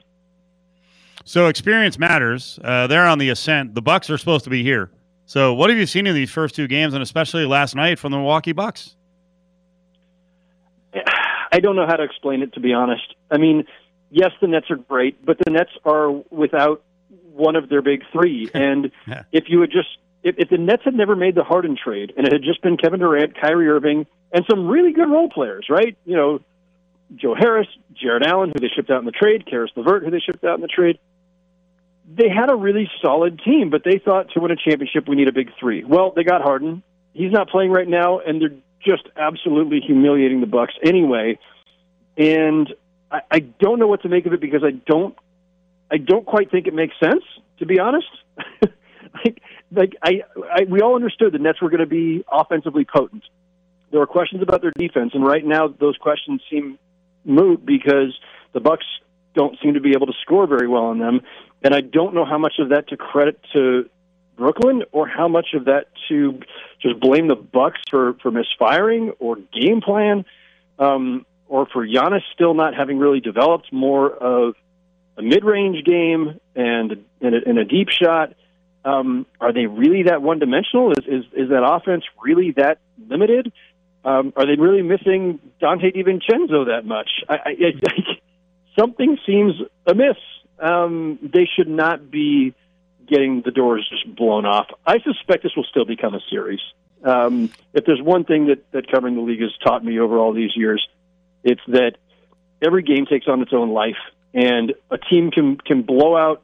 [1.23, 2.59] So experience matters.
[2.63, 3.73] Uh, they're on the ascent.
[3.73, 4.91] The Bucks are supposed to be here.
[5.25, 8.11] So, what have you seen in these first two games, and especially last night from
[8.11, 8.95] the Milwaukee Bucks?
[11.53, 13.15] I don't know how to explain it, to be honest.
[13.29, 13.63] I mean,
[14.09, 16.81] yes, the Nets are great, but the Nets are without
[17.33, 18.49] one of their big three.
[18.53, 19.23] And Yeah.
[19.31, 19.89] if you had just
[20.23, 22.77] if, if the Nets had never made the Harden trade and it had just been
[22.77, 25.97] Kevin Durant, Kyrie Irving, and some really good role players, right?
[26.05, 26.39] You know,
[27.15, 30.19] Joe Harris, Jarrett Allen, who they shipped out in the trade, Caris LeVert, who they
[30.19, 30.99] shipped out in the trade.
[32.13, 35.27] They had a really solid team, but they thought to win a championship we need
[35.27, 35.83] a big three.
[35.83, 36.83] Well, they got Harden.
[37.13, 41.37] He's not playing right now, and they're just absolutely humiliating the Bucks anyway.
[42.17, 42.73] And
[43.11, 45.15] I, I don't know what to make of it because I don't
[45.91, 47.23] I don't quite think it makes sense,
[47.59, 48.07] to be honest.
[49.25, 53.23] like, like I, I, we all understood the Nets were going to be offensively potent.
[53.91, 56.79] There were questions about their defense, and right now those questions seem
[57.25, 58.17] moot because
[58.53, 58.85] the Bucks
[59.35, 61.21] don't seem to be able to score very well on them.
[61.61, 63.89] And I don't know how much of that to credit to
[64.37, 66.39] Brooklyn or how much of that to
[66.81, 70.25] just blame the Bucks for for misfiring or game plan,
[70.79, 74.55] um, or for Giannis still not having really developed more of
[75.21, 78.33] a mid-range game and and a, and a deep shot.
[78.83, 80.93] Um, are they really that one-dimensional?
[80.93, 83.51] Is, is is that offense really that limited?
[84.03, 87.09] Um, are they really missing Donte DiVincenzo that much?
[87.29, 87.49] I, I,
[87.85, 88.01] I,
[88.77, 89.53] something seems
[89.85, 90.17] amiss.
[90.57, 92.55] Um, they should not be
[93.07, 94.67] getting the doors just blown off.
[94.85, 96.61] I suspect this will still become a series.
[97.03, 100.33] Um, if there's one thing that, that covering the league has taught me over all
[100.33, 100.87] these years,
[101.43, 101.97] it's that
[102.61, 103.97] every game takes on its own life,
[104.33, 106.43] and a team can can blow out,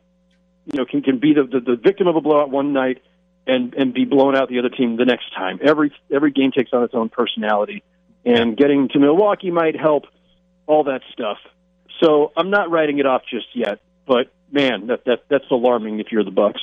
[0.65, 3.02] you know, can can be the, the, the victim of a blowout one night
[3.45, 5.60] and and be blown out the other team the next time.
[5.62, 7.84] Every every game takes on its own personality,
[8.26, 10.06] and getting to Milwaukee might help.
[10.65, 11.38] All that stuff.
[12.04, 16.12] So I'm not writing it off just yet, but man, that that that's alarming if
[16.12, 16.62] you're the Bucks.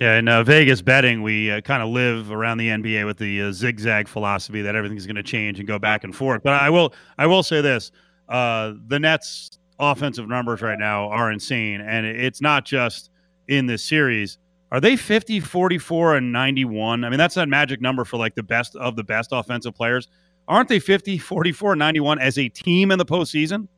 [0.00, 3.42] Yeah, in uh, Vegas betting, we uh, kind of live around the NBA with the
[3.42, 6.42] uh, zigzag philosophy that everything's going to change and go back and forth.
[6.44, 7.90] But I will, I will say this:
[8.28, 13.10] uh, the Nets' offensive numbers right now are insane, and it's not just
[13.46, 14.38] in this series.
[14.70, 17.04] Are they 50, 44, and 91?
[17.04, 20.08] I mean, that's that magic number for like the best of the best offensive players.
[20.46, 23.68] Aren't they 50, 44, and 91 as a team in the postseason?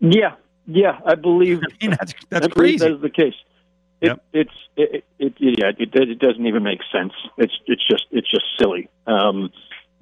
[0.00, 0.34] Yeah,
[0.66, 2.78] yeah, I believe I mean, that's that's I believe crazy.
[2.78, 3.34] That is the case.
[4.00, 4.24] It, Yep.
[4.34, 7.12] It's it, it, yeah it, it doesn't even make sense.
[7.38, 8.88] It's it's just it's just silly.
[9.06, 9.50] Um,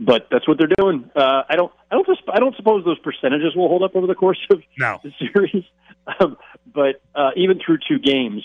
[0.00, 1.10] but that's what they're doing.
[1.14, 4.06] Uh, I don't I don't just, I don't suppose those percentages will hold up over
[4.06, 4.98] the course of No.
[5.04, 5.64] the series.
[6.20, 6.36] Um,
[6.74, 8.42] but uh, even through two games,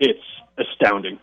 [0.00, 0.18] it's
[0.58, 1.18] astounding.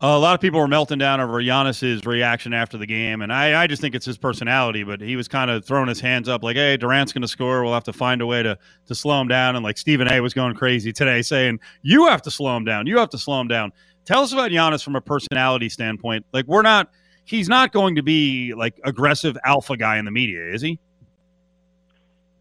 [0.00, 3.62] a lot of people were melting down over Giannis's reaction after the game, and I,
[3.62, 4.82] I just think it's his personality.
[4.82, 7.62] But he was kind of throwing his hands up, like, "Hey, Durant's going to score.
[7.64, 10.20] We'll have to find a way to to slow him down." And like Stephen A.
[10.20, 12.86] was going crazy today, saying, "You have to slow him down.
[12.86, 13.72] You have to slow him down."
[14.04, 16.26] Tell us about Giannis from a personality standpoint.
[16.32, 16.90] Like, we're not.
[17.26, 20.78] He's not going to be like aggressive alpha guy in the media, is he?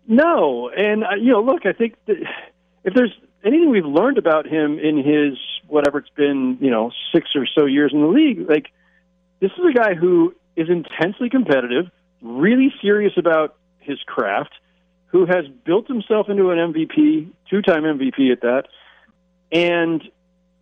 [0.08, 2.18] No, and uh, you know, look, I think that
[2.84, 3.12] if there's
[3.44, 7.66] anything we've learned about him in his whatever it's been, you know, six or so
[7.66, 8.68] years in the league, like
[9.40, 11.88] this is a guy who is intensely competitive,
[12.22, 14.54] really serious about his craft,
[15.08, 18.66] who has built himself into an MVP, two-time MVP at that,
[19.52, 20.04] and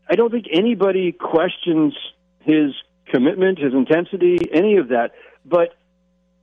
[0.09, 1.93] I don't think anybody questions
[2.39, 2.73] his
[3.07, 5.11] commitment, his intensity, any of that,
[5.45, 5.75] but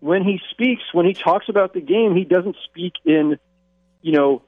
[0.01, 3.39] when he speaks, when he talks about the game, he doesn't speak in,
[4.03, 4.43] you know,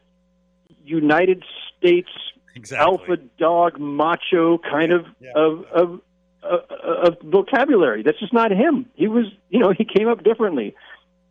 [0.84, 1.44] United
[1.78, 2.08] States
[2.72, 6.00] alpha dog macho kind of of, of
[6.42, 8.02] of of vocabulary.
[8.02, 8.86] That's just not him.
[8.94, 10.74] He was, you know, he came up differently,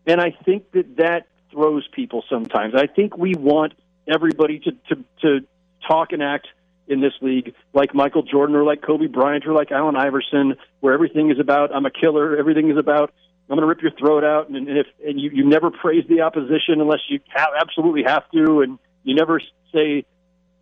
[0.06, 2.76] and I think that that throws people sometimes.
[2.76, 3.74] I think we want
[4.08, 5.48] everybody to to to
[5.88, 6.48] talk and act
[6.88, 10.94] in this league like Michael Jordan or like Kobe Bryant or like Allen Iverson, where
[10.94, 12.38] everything is about I'm a killer.
[12.38, 13.13] Everything is about
[13.50, 16.06] I'm going to rip your throat out, and, and if and you you never praise
[16.08, 19.41] the opposition unless you have, absolutely have to, and you never
[19.74, 20.06] say,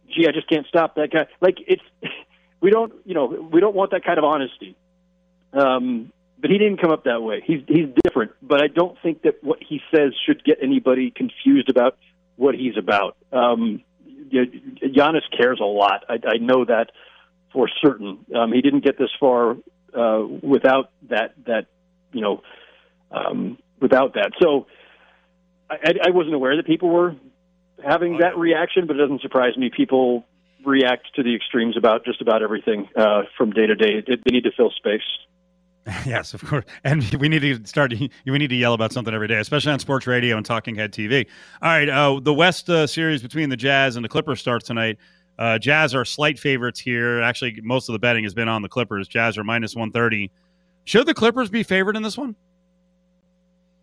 [0.07, 1.83] "Gee, I just can't stop that guy." Like it's
[2.61, 4.75] we don't you know we don't want that kind of honesty.
[5.53, 7.43] Um, but he didn't come up that way.
[7.45, 11.69] He's he's different, but I don't think that what he says should get anybody confused
[11.69, 11.97] about
[12.37, 13.17] what he's about.
[13.31, 13.83] Um,
[14.31, 16.05] Giannis cares a lot.
[16.09, 16.91] I, I know that
[17.53, 18.25] for certain.
[18.35, 19.57] Um, he didn't get this far
[19.93, 21.67] uh, without that that
[22.11, 22.41] you know
[23.11, 24.31] um, without that.
[24.41, 24.67] So
[25.69, 27.15] I, I- wasn't aware that people were
[27.83, 29.69] having that reaction, but it doesn't surprise me.
[29.75, 30.25] People
[30.65, 34.01] react to the extremes about just about everything uh, from day to day.
[34.05, 35.01] They need to fill space.
[36.05, 36.65] yes, of course.
[36.83, 37.93] And we need to start.
[37.93, 40.91] We need to yell about something every day, especially on sports radio and Talking Head
[40.91, 41.25] TV.
[41.61, 44.97] All right, uh, the West uh, series between the Jazz and the Clippers starts tonight.
[45.37, 47.21] Uh, Jazz are slight favorites here.
[47.21, 49.07] Actually, most of the betting has been on the Clippers.
[49.07, 50.29] Jazz are minus 130.
[50.83, 52.35] Should the Clippers be favored in this one?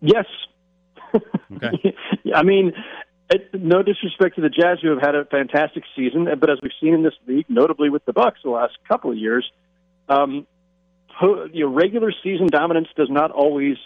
[0.02, 0.26] Yes.
[1.14, 1.94] Okay.
[2.34, 2.72] I mean,
[3.30, 6.72] it, no disrespect to the Jazz, who have had a fantastic season, but as we've
[6.80, 9.50] seen in this league, notably with the Bucks the last couple of years,
[10.08, 10.46] um,
[11.22, 13.76] you know, regular season dominance does not always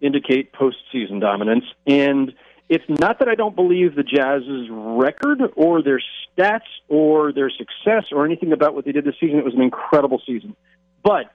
[0.00, 2.32] indicate postseason dominance, and
[2.68, 6.00] it's not that I don't believe the Jazz's record or their
[6.36, 9.38] stats or their success or anything about what they did this season.
[9.38, 10.56] It was an incredible season,
[11.02, 11.32] but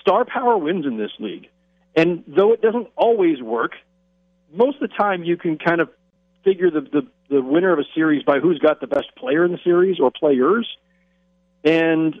[0.00, 1.48] star power wins in this league,
[1.94, 3.72] and though it doesn't always work,
[4.52, 5.90] most of the time you can kind of
[6.44, 9.50] figure the, the, the winner of a series by who's got the best player in
[9.50, 10.66] the series or players.
[11.64, 12.14] And,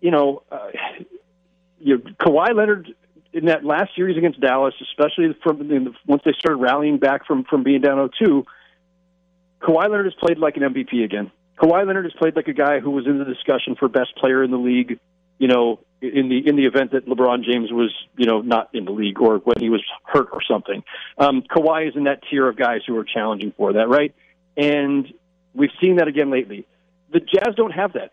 [0.00, 0.68] you know, uh,
[1.78, 2.94] you know, Kawhi Leonard
[3.32, 7.44] in that last series against Dallas, especially from the, once they started rallying back from,
[7.44, 8.44] from being down 0-2,
[9.60, 11.30] Kawhi Leonard has played like an MVP again.
[11.58, 14.42] Kawhi Leonard has played like a guy who was in the discussion for best player
[14.42, 14.98] in the league,
[15.38, 18.84] you know, in the in the event that LeBron James was, you know, not in
[18.84, 20.82] the league or when he was hurt or something.
[21.18, 24.14] Um, Kawhi is in that tier of guys who are challenging for that, right?
[24.56, 25.12] And
[25.54, 26.66] we've seen that again lately.
[27.12, 28.12] The Jazz don't have that,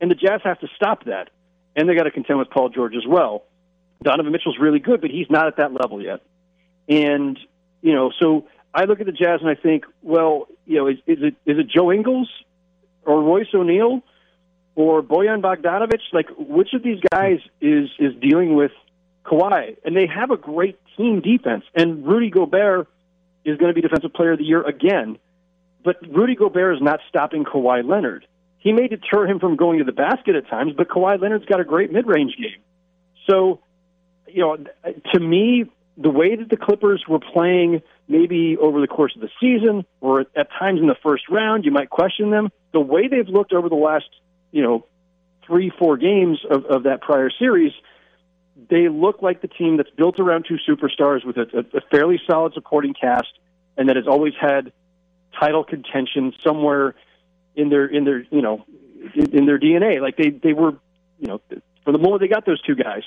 [0.00, 1.30] and the Jazz have to stop that,
[1.76, 3.44] and they got to contend with Paul George as well.
[4.02, 6.20] Donovan Mitchell's really good, but he's not at that level yet.
[6.88, 7.38] And
[7.82, 10.98] you know, so I look at the Jazz and I think, well, you know, is,
[11.06, 12.28] is it is it Joe Ingles
[13.04, 14.02] or Royce O'Neale?
[14.74, 18.72] or Bojan Bogdanovic, like which of these guys is is dealing with
[19.24, 19.76] Kawhi?
[19.84, 22.88] And they have a great team defense, and Rudy Gobert
[23.44, 25.18] is going to be Defensive Player of the Year again.
[25.82, 28.26] But Rudy Gobert is not stopping Kawhi Leonard.
[28.60, 31.60] He may deter him from going to the basket at times, but Kawhi Leonard's got
[31.60, 32.62] a great mid-range game.
[33.28, 33.60] So,
[34.28, 34.56] you know,
[35.12, 35.64] to me,
[35.96, 40.26] the way that the Clippers were playing, maybe over the course of the season or
[40.36, 42.50] at times in the first round, you might question them.
[42.72, 44.06] The way they've looked over the last
[44.52, 44.86] you know,
[45.46, 47.72] three, four games of, of that prior series,
[48.68, 52.20] they look like the team that's built around two superstars with a, a, a fairly
[52.26, 53.32] solid supporting cast,
[53.76, 54.72] and that has always had
[55.38, 56.94] title contention somewhere
[57.60, 58.64] in their in their you know
[59.14, 60.00] in, their DNA.
[60.00, 60.72] Like they they were
[61.18, 61.40] you know
[61.84, 63.02] from the moment they got those two guys,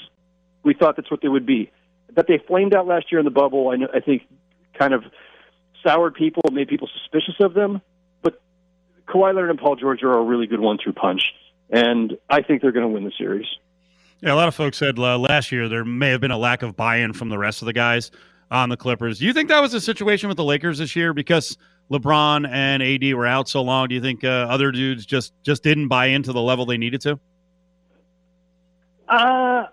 [0.64, 1.72] we thought that's what they would be.
[2.16, 4.24] That they flamed out last year in the bubble, I, know, I think,
[4.78, 5.04] kind of
[5.84, 7.82] soured people, made people suspicious of them.
[8.22, 8.40] But
[9.08, 11.22] Kawhi Leonard and Paul George are a really good one-two punch,
[11.70, 13.48] and I think they're going to win the series.
[14.22, 16.62] Yeah, a lot of folks said uh, last year there may have been a lack
[16.62, 18.12] of buy-in from the rest of the guys
[18.50, 19.20] on the Clippers.
[19.20, 21.58] Do you think that was a situation with the Lakers this year because
[21.94, 23.88] LeBron and AD were out so long?
[23.88, 27.02] Do you think uh, other dudes just just didn't buy into the level they needed
[27.02, 27.20] to?
[29.08, 29.68] Uh,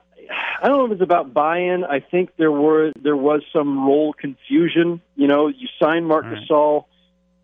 [0.63, 1.85] I don't know if it's about buy-in.
[1.85, 5.01] I think there were there was some role confusion.
[5.17, 6.39] You know, you sign Marc right.
[6.49, 6.85] Gasol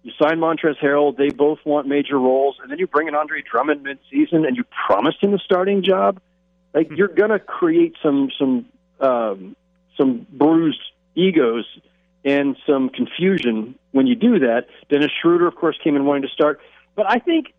[0.06, 1.16] you sign Montrezl Harrell.
[1.16, 4.62] They both want major roles, and then you bring in Andre Drummond mid-season, and you
[4.86, 6.20] promised him a starting job.
[6.72, 8.66] Like you're gonna create some some
[9.00, 9.56] um,
[9.96, 10.80] some bruised
[11.16, 11.64] egos
[12.24, 14.66] and some confusion when you do that.
[14.90, 16.60] Dennis Schroeder, of course, came in wanting to start,
[16.94, 17.52] but I think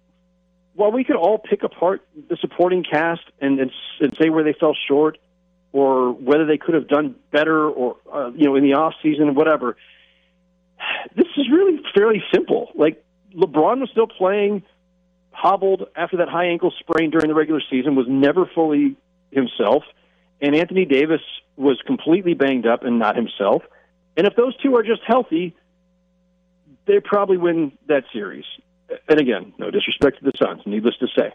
[0.73, 4.54] while we could all pick apart the supporting cast and and, and say where they
[4.54, 5.17] fell short
[5.73, 9.36] or whether they could have done better or uh, you know in the off season
[9.36, 9.76] whatever
[11.15, 12.69] this is really fairly simple.
[12.76, 13.04] Like
[13.36, 14.63] LeBron was still playing
[15.32, 18.95] hobbled after that high ankle sprain during the regular season, was never fully
[19.32, 19.84] himself,
[20.41, 21.21] and Anthony Davis
[21.56, 23.63] was completely banged up and not himself.
[24.15, 25.56] And if those two are just healthy,
[26.88, 28.45] they probably win that series.
[29.10, 31.34] And again, no disrespect to the Suns, needless to say,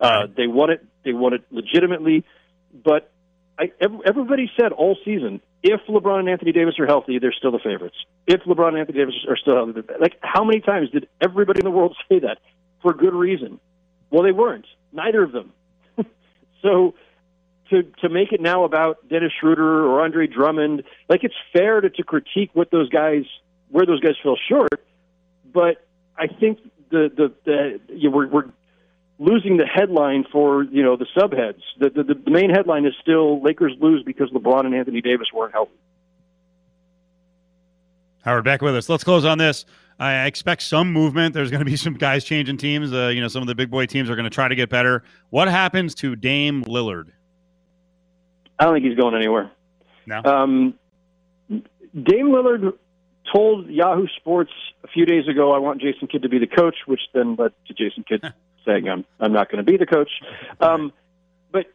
[0.00, 0.84] uh, they won it.
[1.04, 2.24] They won it legitimately.
[2.72, 3.10] But
[3.58, 7.60] I, everybody said all season if LeBron and Anthony Davis are healthy, they're still the
[7.60, 7.96] favorites.
[8.26, 11.64] If LeBron and Anthony Davis are still healthy, like how many times did everybody in
[11.64, 12.38] the world say that
[12.82, 13.60] for good reason?
[14.10, 14.66] Well, they weren't.
[14.92, 15.52] Neither of them.
[16.62, 16.94] so
[17.70, 21.90] to to make it now about Dennis Schroeder or Andre Drummond, like it's fair to,
[21.90, 23.24] to critique what those guys
[23.70, 24.84] where those guys fell short,
[25.52, 25.86] but
[26.16, 26.58] I think
[26.90, 28.44] the the, the you know, we're, we're
[29.18, 31.62] losing the headline for you know the subheads.
[31.78, 35.52] The, the the main headline is still Lakers lose because LeBron and Anthony Davis weren't
[35.52, 35.72] healthy.
[38.24, 38.88] Howard, back with us.
[38.88, 39.64] Let's close on this.
[39.98, 41.34] I expect some movement.
[41.34, 42.92] There's going to be some guys changing teams.
[42.92, 44.70] Uh, you know, some of the big boy teams are going to try to get
[44.70, 45.02] better.
[45.30, 47.10] What happens to Dame Lillard?
[48.58, 49.50] I don't think he's going anywhere.
[50.06, 50.22] No.
[50.24, 50.74] Um,
[51.48, 52.72] Dame Lillard
[53.30, 54.52] told Yahoo Sports
[54.84, 57.52] a few days ago, "I want Jason Kidd to be the coach," which then led
[57.66, 58.32] to Jason Kidd
[58.64, 60.10] saying I'm I'm not going to be the coach.
[60.60, 60.92] Um,
[61.50, 61.66] but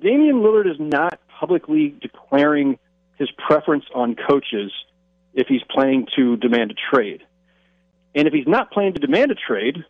[0.00, 2.78] Damian Lillard is not publicly declaring
[3.18, 4.72] his preference on coaches
[5.34, 7.22] if he's planning to demand a trade.
[8.14, 9.84] And if he's not planning to demand a trade,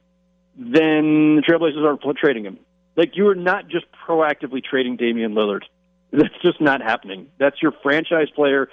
[0.56, 2.58] then the Trailblazers aren't trading him.
[2.96, 5.64] Like you are not just proactively trading Damian Lillard.
[6.12, 7.28] That's just not happening.
[7.38, 8.68] That's your franchise player,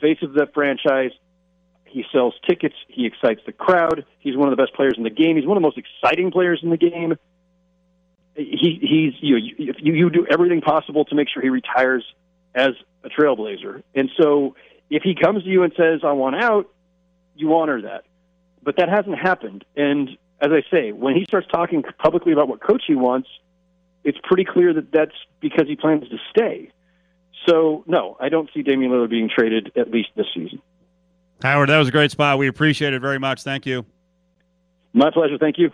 [0.00, 1.12] face of the franchise.
[1.84, 2.76] He sells tickets.
[2.88, 4.04] He excites the crowd.
[4.20, 5.36] He's one of the best players in the game.
[5.36, 7.16] He's one of the most exciting players in the game.
[8.36, 12.04] He, he's you, you you do everything possible to make sure he retires
[12.54, 12.70] as
[13.02, 13.82] a Trailblazer.
[13.94, 14.54] And so,
[14.88, 16.70] if he comes to you and says, "I want out,"
[17.34, 18.04] you honor that.
[18.62, 19.64] But that hasn't happened.
[19.76, 23.28] And as I say, when he starts talking publicly about what coach he wants,
[24.04, 26.70] it's pretty clear that that's because he plans to stay.
[27.46, 30.60] So, no, I don't see Damian Lillard being traded at least this season.
[31.42, 32.38] Howard, that was a great spot.
[32.38, 33.42] We appreciate it very much.
[33.42, 33.86] Thank you.
[34.92, 35.38] My pleasure.
[35.38, 35.70] Thank you.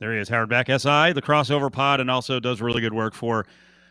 [0.00, 3.14] There he is, Howard Beck, SI, the crossover pod, and also does really good work
[3.14, 3.46] for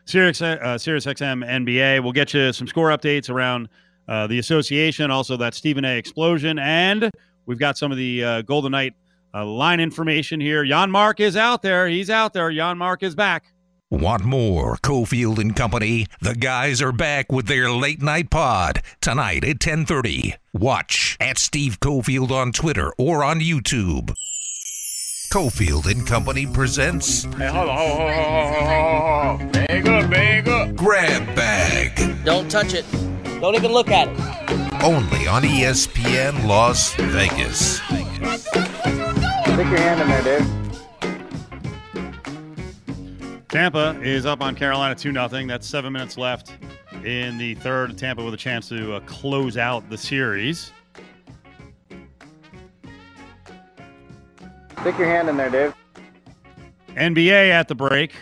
[0.05, 2.01] Sirius, uh, Sirius XM NBA.
[2.01, 3.68] We'll get you some score updates around
[4.08, 5.97] uh, the association, also that Stephen A.
[5.97, 7.12] explosion, and
[7.45, 8.93] we've got some of the uh, Golden Knight
[9.34, 10.64] uh, line information here.
[10.64, 11.89] Janmark is out there.
[11.89, 12.49] He's out there.
[12.51, 13.51] Janmark is back.
[13.90, 16.08] Want more Cofield and Company?
[16.20, 20.34] The guys are back with their late night pod tonight at 10:30.
[20.52, 24.14] Watch at Steve Cofield on Twitter or on YouTube.
[25.32, 29.52] Cofield and Company presents Hey, hold on, hold on, hold on, hold on, hold on.
[29.52, 30.76] Bag up, bag up.
[30.76, 32.86] Grab Bag Don't touch it.
[33.40, 34.84] Don't even look at it.
[34.84, 37.78] only on ESPN Las Vegas.
[37.78, 40.66] Stick your hand in there, Dave.
[43.50, 45.28] Tampa is up on Carolina 2 0.
[45.48, 46.54] That's seven minutes left
[47.06, 47.98] in the third.
[47.98, 50.74] Tampa with a chance to uh, close out the series.
[54.82, 55.74] Stick your hand in there, Dave.
[56.95, 58.14] NBA at the break.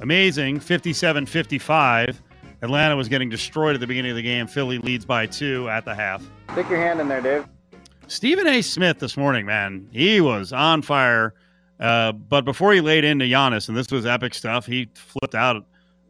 [0.00, 2.20] Amazing 57 55.
[2.62, 4.48] Atlanta was getting destroyed at the beginning of the game.
[4.48, 6.24] Philly leads by two at the half.
[6.52, 7.46] Stick your hand in there, Dave.
[8.08, 8.62] Stephen A.
[8.62, 11.34] Smith this morning, man, he was on fire.
[11.80, 15.56] Uh, but before he laid into Giannis, and this was epic stuff, he flipped out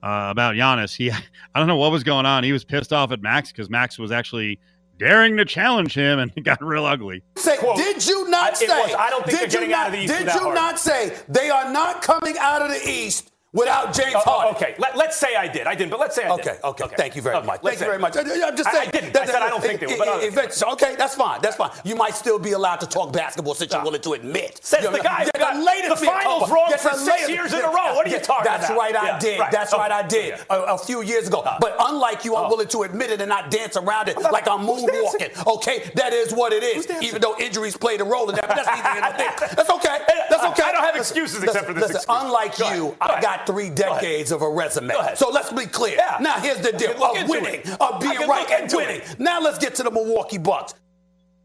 [0.03, 0.95] uh, about Giannis.
[0.95, 1.11] He,
[1.55, 2.45] I don't know what was going on.
[2.45, 4.59] He was pissed off at Max because Max was actually
[4.99, 7.23] daring to challenge him, and it got real ugly.
[7.37, 8.67] Say, did you not say?
[8.67, 8.95] was.
[8.99, 10.55] I don't think did they're you getting not, out of the East Did you hard.
[10.55, 14.57] not say they are not coming out of the East without James Oh, oh, Harden?
[14.57, 15.67] okay, Let, let's say I did.
[15.67, 16.47] I didn't, but let's say I did.
[16.63, 17.61] Okay, okay, Thank you very Okay, much.
[17.63, 18.17] let's Thank you very much.
[18.17, 18.89] I- I'm just saying.
[18.89, 19.13] I didn't.
[19.15, 21.41] that- I said I don't think they if- will, but if it's- okay, that's fine.
[21.41, 21.71] That's fine.
[21.85, 24.61] You might still be allowed to talk basketball since you're willing to admit.
[24.63, 27.61] Says You're the guy who got the latest the finals wrong for six years in
[27.61, 27.95] a row.
[27.95, 28.79] What are you talking That's about?
[28.79, 29.41] right, I did.
[29.51, 30.35] That's Oh, right, I did.
[30.35, 30.45] okay.
[30.51, 31.43] A, few years ago.
[31.61, 32.49] But unlike you, I'm oh.
[32.51, 35.47] willing to admit it and not dance around it like I'm moonwalking.
[35.47, 36.87] Okay, that is what it is.
[37.01, 39.35] Even though injuries played a role in that, that's neither here nor there.
[39.55, 39.99] That's okay.
[40.31, 40.63] That's okay.
[40.63, 42.05] I don't have excuses except for this.
[42.09, 43.23] Unlike you, I ahead.
[43.47, 44.95] Got three decades of a resume.
[45.14, 45.97] So let's be clear.
[45.97, 46.18] Yeah.
[46.20, 49.01] Now here's the deal: of winning, of being right, and winning.
[49.01, 49.16] it.
[49.18, 50.74] Now let's get to the Milwaukee Bucks.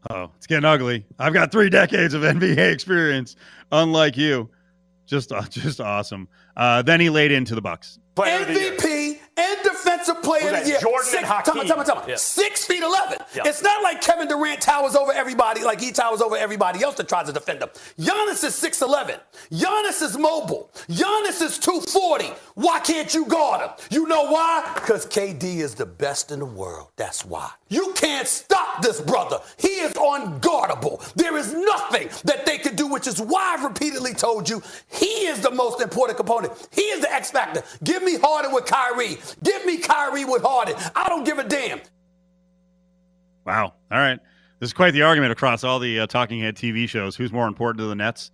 [0.08, 1.04] Oh, it's getting ugly.
[1.18, 3.36] I've got three decades of NBA experience,
[3.70, 4.48] unlike you.
[5.06, 6.28] Just, uh, just awesome.
[6.56, 7.98] Uh, then he laid into the Bucks.
[8.14, 8.72] Player of the year.
[8.76, 9.18] MVP
[11.04, 11.54] Jordan Six, and Hakeem?
[11.54, 12.02] tell me, tell me, tell me.
[12.08, 12.16] Yeah.
[12.16, 13.18] Six feet eleven.
[13.34, 13.42] Yeah.
[13.46, 17.08] It's not like Kevin Durant towers over everybody like he towers over everybody else that
[17.08, 17.68] tries to defend him.
[17.98, 19.16] Giannis is six eleven.
[19.50, 20.70] Giannis is mobile.
[20.88, 22.30] Giannis is two forty.
[22.54, 23.70] Why can't you guard him?
[23.90, 24.70] You know why?
[24.74, 26.88] Because KD is the best in the world.
[26.96, 27.50] That's why.
[27.68, 29.38] You can't stop this brother.
[29.58, 31.12] He is unguardable.
[31.14, 35.26] There is nothing that they could do, which is why I've repeatedly told you he
[35.26, 36.52] is the most important component.
[36.72, 37.62] He is the X factor.
[37.84, 39.18] Give me Harden with Kyrie.
[39.42, 40.74] Give me Kyrie with Harden.
[40.94, 41.80] I don't give a damn.
[43.44, 43.74] Wow.
[43.90, 44.18] All right.
[44.58, 47.16] This is quite the argument across all the uh, talking head TV shows.
[47.16, 48.30] Who's more important to the Nets,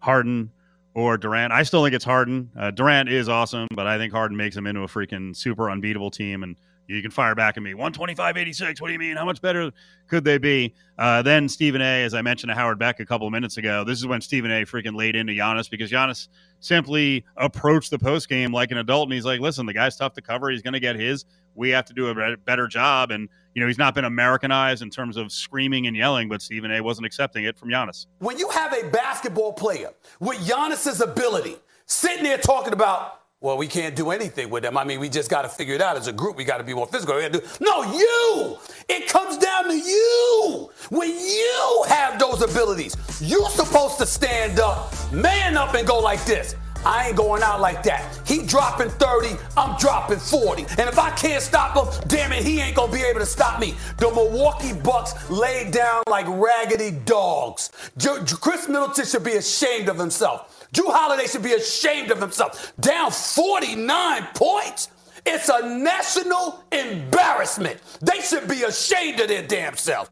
[0.00, 0.50] Harden
[0.94, 1.52] or Durant?
[1.52, 2.50] I still think it's Harden.
[2.58, 6.10] Uh, Durant is awesome, but I think Harden makes them into a freaking super unbeatable
[6.10, 6.42] team.
[6.42, 6.56] And
[6.88, 9.16] you can fire back at me 125.86 What do you mean?
[9.16, 9.70] How much better
[10.08, 10.74] could they be?
[10.96, 13.84] Uh, then Stephen A, as I mentioned to Howard Beck a couple of minutes ago,
[13.84, 16.28] this is when Stephen A freaking laid into Giannis because Giannis
[16.60, 19.04] simply approached the post game like an adult.
[19.06, 20.50] And he's like, listen, the guy's tough to cover.
[20.50, 21.26] He's going to get his.
[21.54, 23.10] We have to do a better job.
[23.10, 26.70] And, you know, he's not been Americanized in terms of screaming and yelling, but Stephen
[26.70, 28.06] A wasn't accepting it from Giannis.
[28.20, 33.68] When you have a basketball player with Giannis's ability sitting there talking about, well, we
[33.68, 34.76] can't do anything with them.
[34.76, 36.36] I mean, we just got to figure it out as a group.
[36.36, 37.14] We got to be more physical.
[37.30, 38.58] Do- No, you.
[38.88, 40.70] It comes down to you.
[40.90, 46.24] When you have those abilities, you're supposed to stand up, man up, and go like
[46.24, 46.56] this.
[46.86, 48.18] I ain't going out like that.
[48.26, 50.62] He dropping 30, I'm dropping 40.
[50.78, 53.60] And if I can't stop him, damn it, he ain't gonna be able to stop
[53.60, 53.74] me.
[53.98, 57.70] The Milwaukee Bucks laid down like raggedy dogs.
[58.00, 60.57] Khris Middleton should be ashamed of himself.
[60.72, 62.72] Jrue Holiday should be ashamed of himself.
[62.80, 64.90] Down 49 points.
[65.24, 67.80] It's a national embarrassment.
[68.00, 70.10] They should be ashamed of their damn self.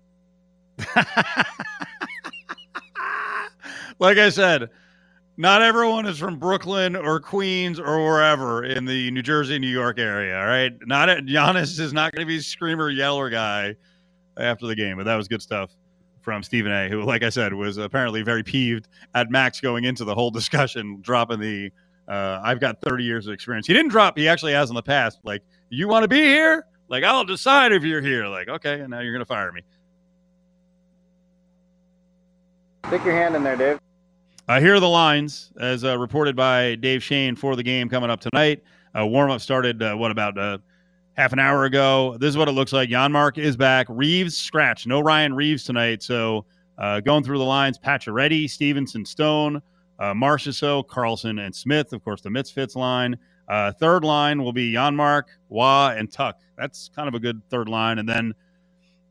[3.99, 4.69] like I said,
[5.37, 9.99] Not everyone is from Brooklyn or Queens or wherever in the New Jersey, New York
[9.99, 10.39] area.
[10.39, 13.77] All right, not Giannis is not going to be screamer yeller guy
[14.39, 15.71] after the game, but that was good stuff
[16.27, 20.05] from Stephen A, who, like I said, was apparently very peeved at Max going into
[20.05, 21.71] the whole discussion, dropping the
[22.09, 24.83] uh, "I've got 30 years of experience." He didn't drop; he actually has in the
[24.83, 25.21] past.
[25.23, 26.67] Like, you want to be here?
[26.89, 28.27] Like, I'll decide if you're here.
[28.27, 29.63] Like, okay, and now you're going to fire me.
[32.89, 33.79] Stick your hand in there, Dave.
[34.49, 38.11] Uh, here are the lines as uh, reported by Dave Shane for the game coming
[38.11, 38.65] up tonight.
[38.99, 40.59] Uh, warm up started, uh, what, about uh,
[41.17, 42.17] half an hour ago?
[42.19, 42.89] This is what it looks like.
[42.89, 43.87] Janmark is back.
[43.89, 44.87] Reaves scratch.
[44.87, 46.03] No Ryan Reaves tonight.
[46.03, 46.45] So
[46.79, 49.63] uh, going through the lines Pacioretty, Stephenson, Stone,
[49.99, 51.93] uh, Marchessault, Karlsson, and Smith.
[51.93, 53.17] Of course, the Misfits line.
[53.49, 56.37] Uh, third line will be Janmark, Wah, and Tuch.
[56.59, 57.99] That's kind of a good third line.
[57.99, 58.35] And then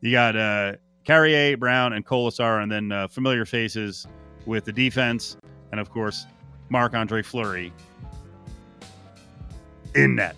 [0.00, 4.06] you got uh, Carrier, Brown, and Kolesar, and then uh, familiar faces
[4.44, 5.36] with the defense,
[5.72, 6.26] and of course,
[6.68, 7.72] Marc Andre Fleury
[9.94, 10.36] in net.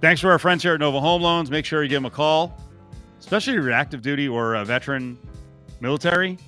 [0.00, 1.50] Thanks for our friends here at Nova Home Loans.
[1.50, 2.56] Make sure you give them a call,
[3.18, 5.18] especially if you're active duty or a veteran
[5.80, 6.38] military.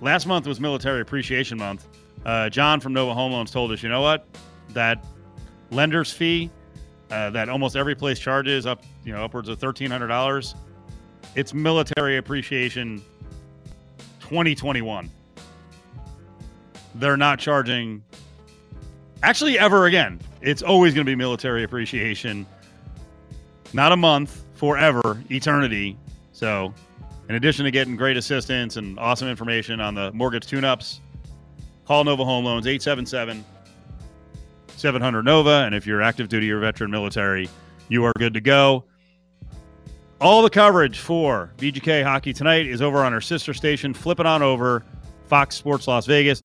[0.00, 1.88] Last month was Military Appreciation Month.
[2.24, 4.26] Uh, John from Nova Home Loans told us, you know what?
[4.70, 5.04] That
[5.70, 6.50] lender's fee
[7.12, 10.54] uh, that almost every place charges up, you know, upwards of thirteen hundred dollars.
[11.34, 13.02] It's military appreciation
[14.20, 15.10] 2021.
[16.94, 18.02] They're not charging
[19.22, 20.20] actually ever again.
[20.42, 22.46] It's always going to be military appreciation.
[23.72, 25.96] Not a month, forever, eternity.
[26.32, 26.74] So,
[27.28, 31.00] in addition to getting great assistance and awesome information on the mortgage tune ups,
[31.86, 33.44] call Nova Home Loans 877
[34.76, 35.62] 700 Nova.
[35.64, 37.48] And if you're active duty or veteran military,
[37.88, 38.84] you are good to go.
[40.20, 43.94] All the coverage for VGK hockey tonight is over on our sister station.
[43.94, 44.84] Flip it on over,
[45.26, 46.40] Fox Sports Las Vegas.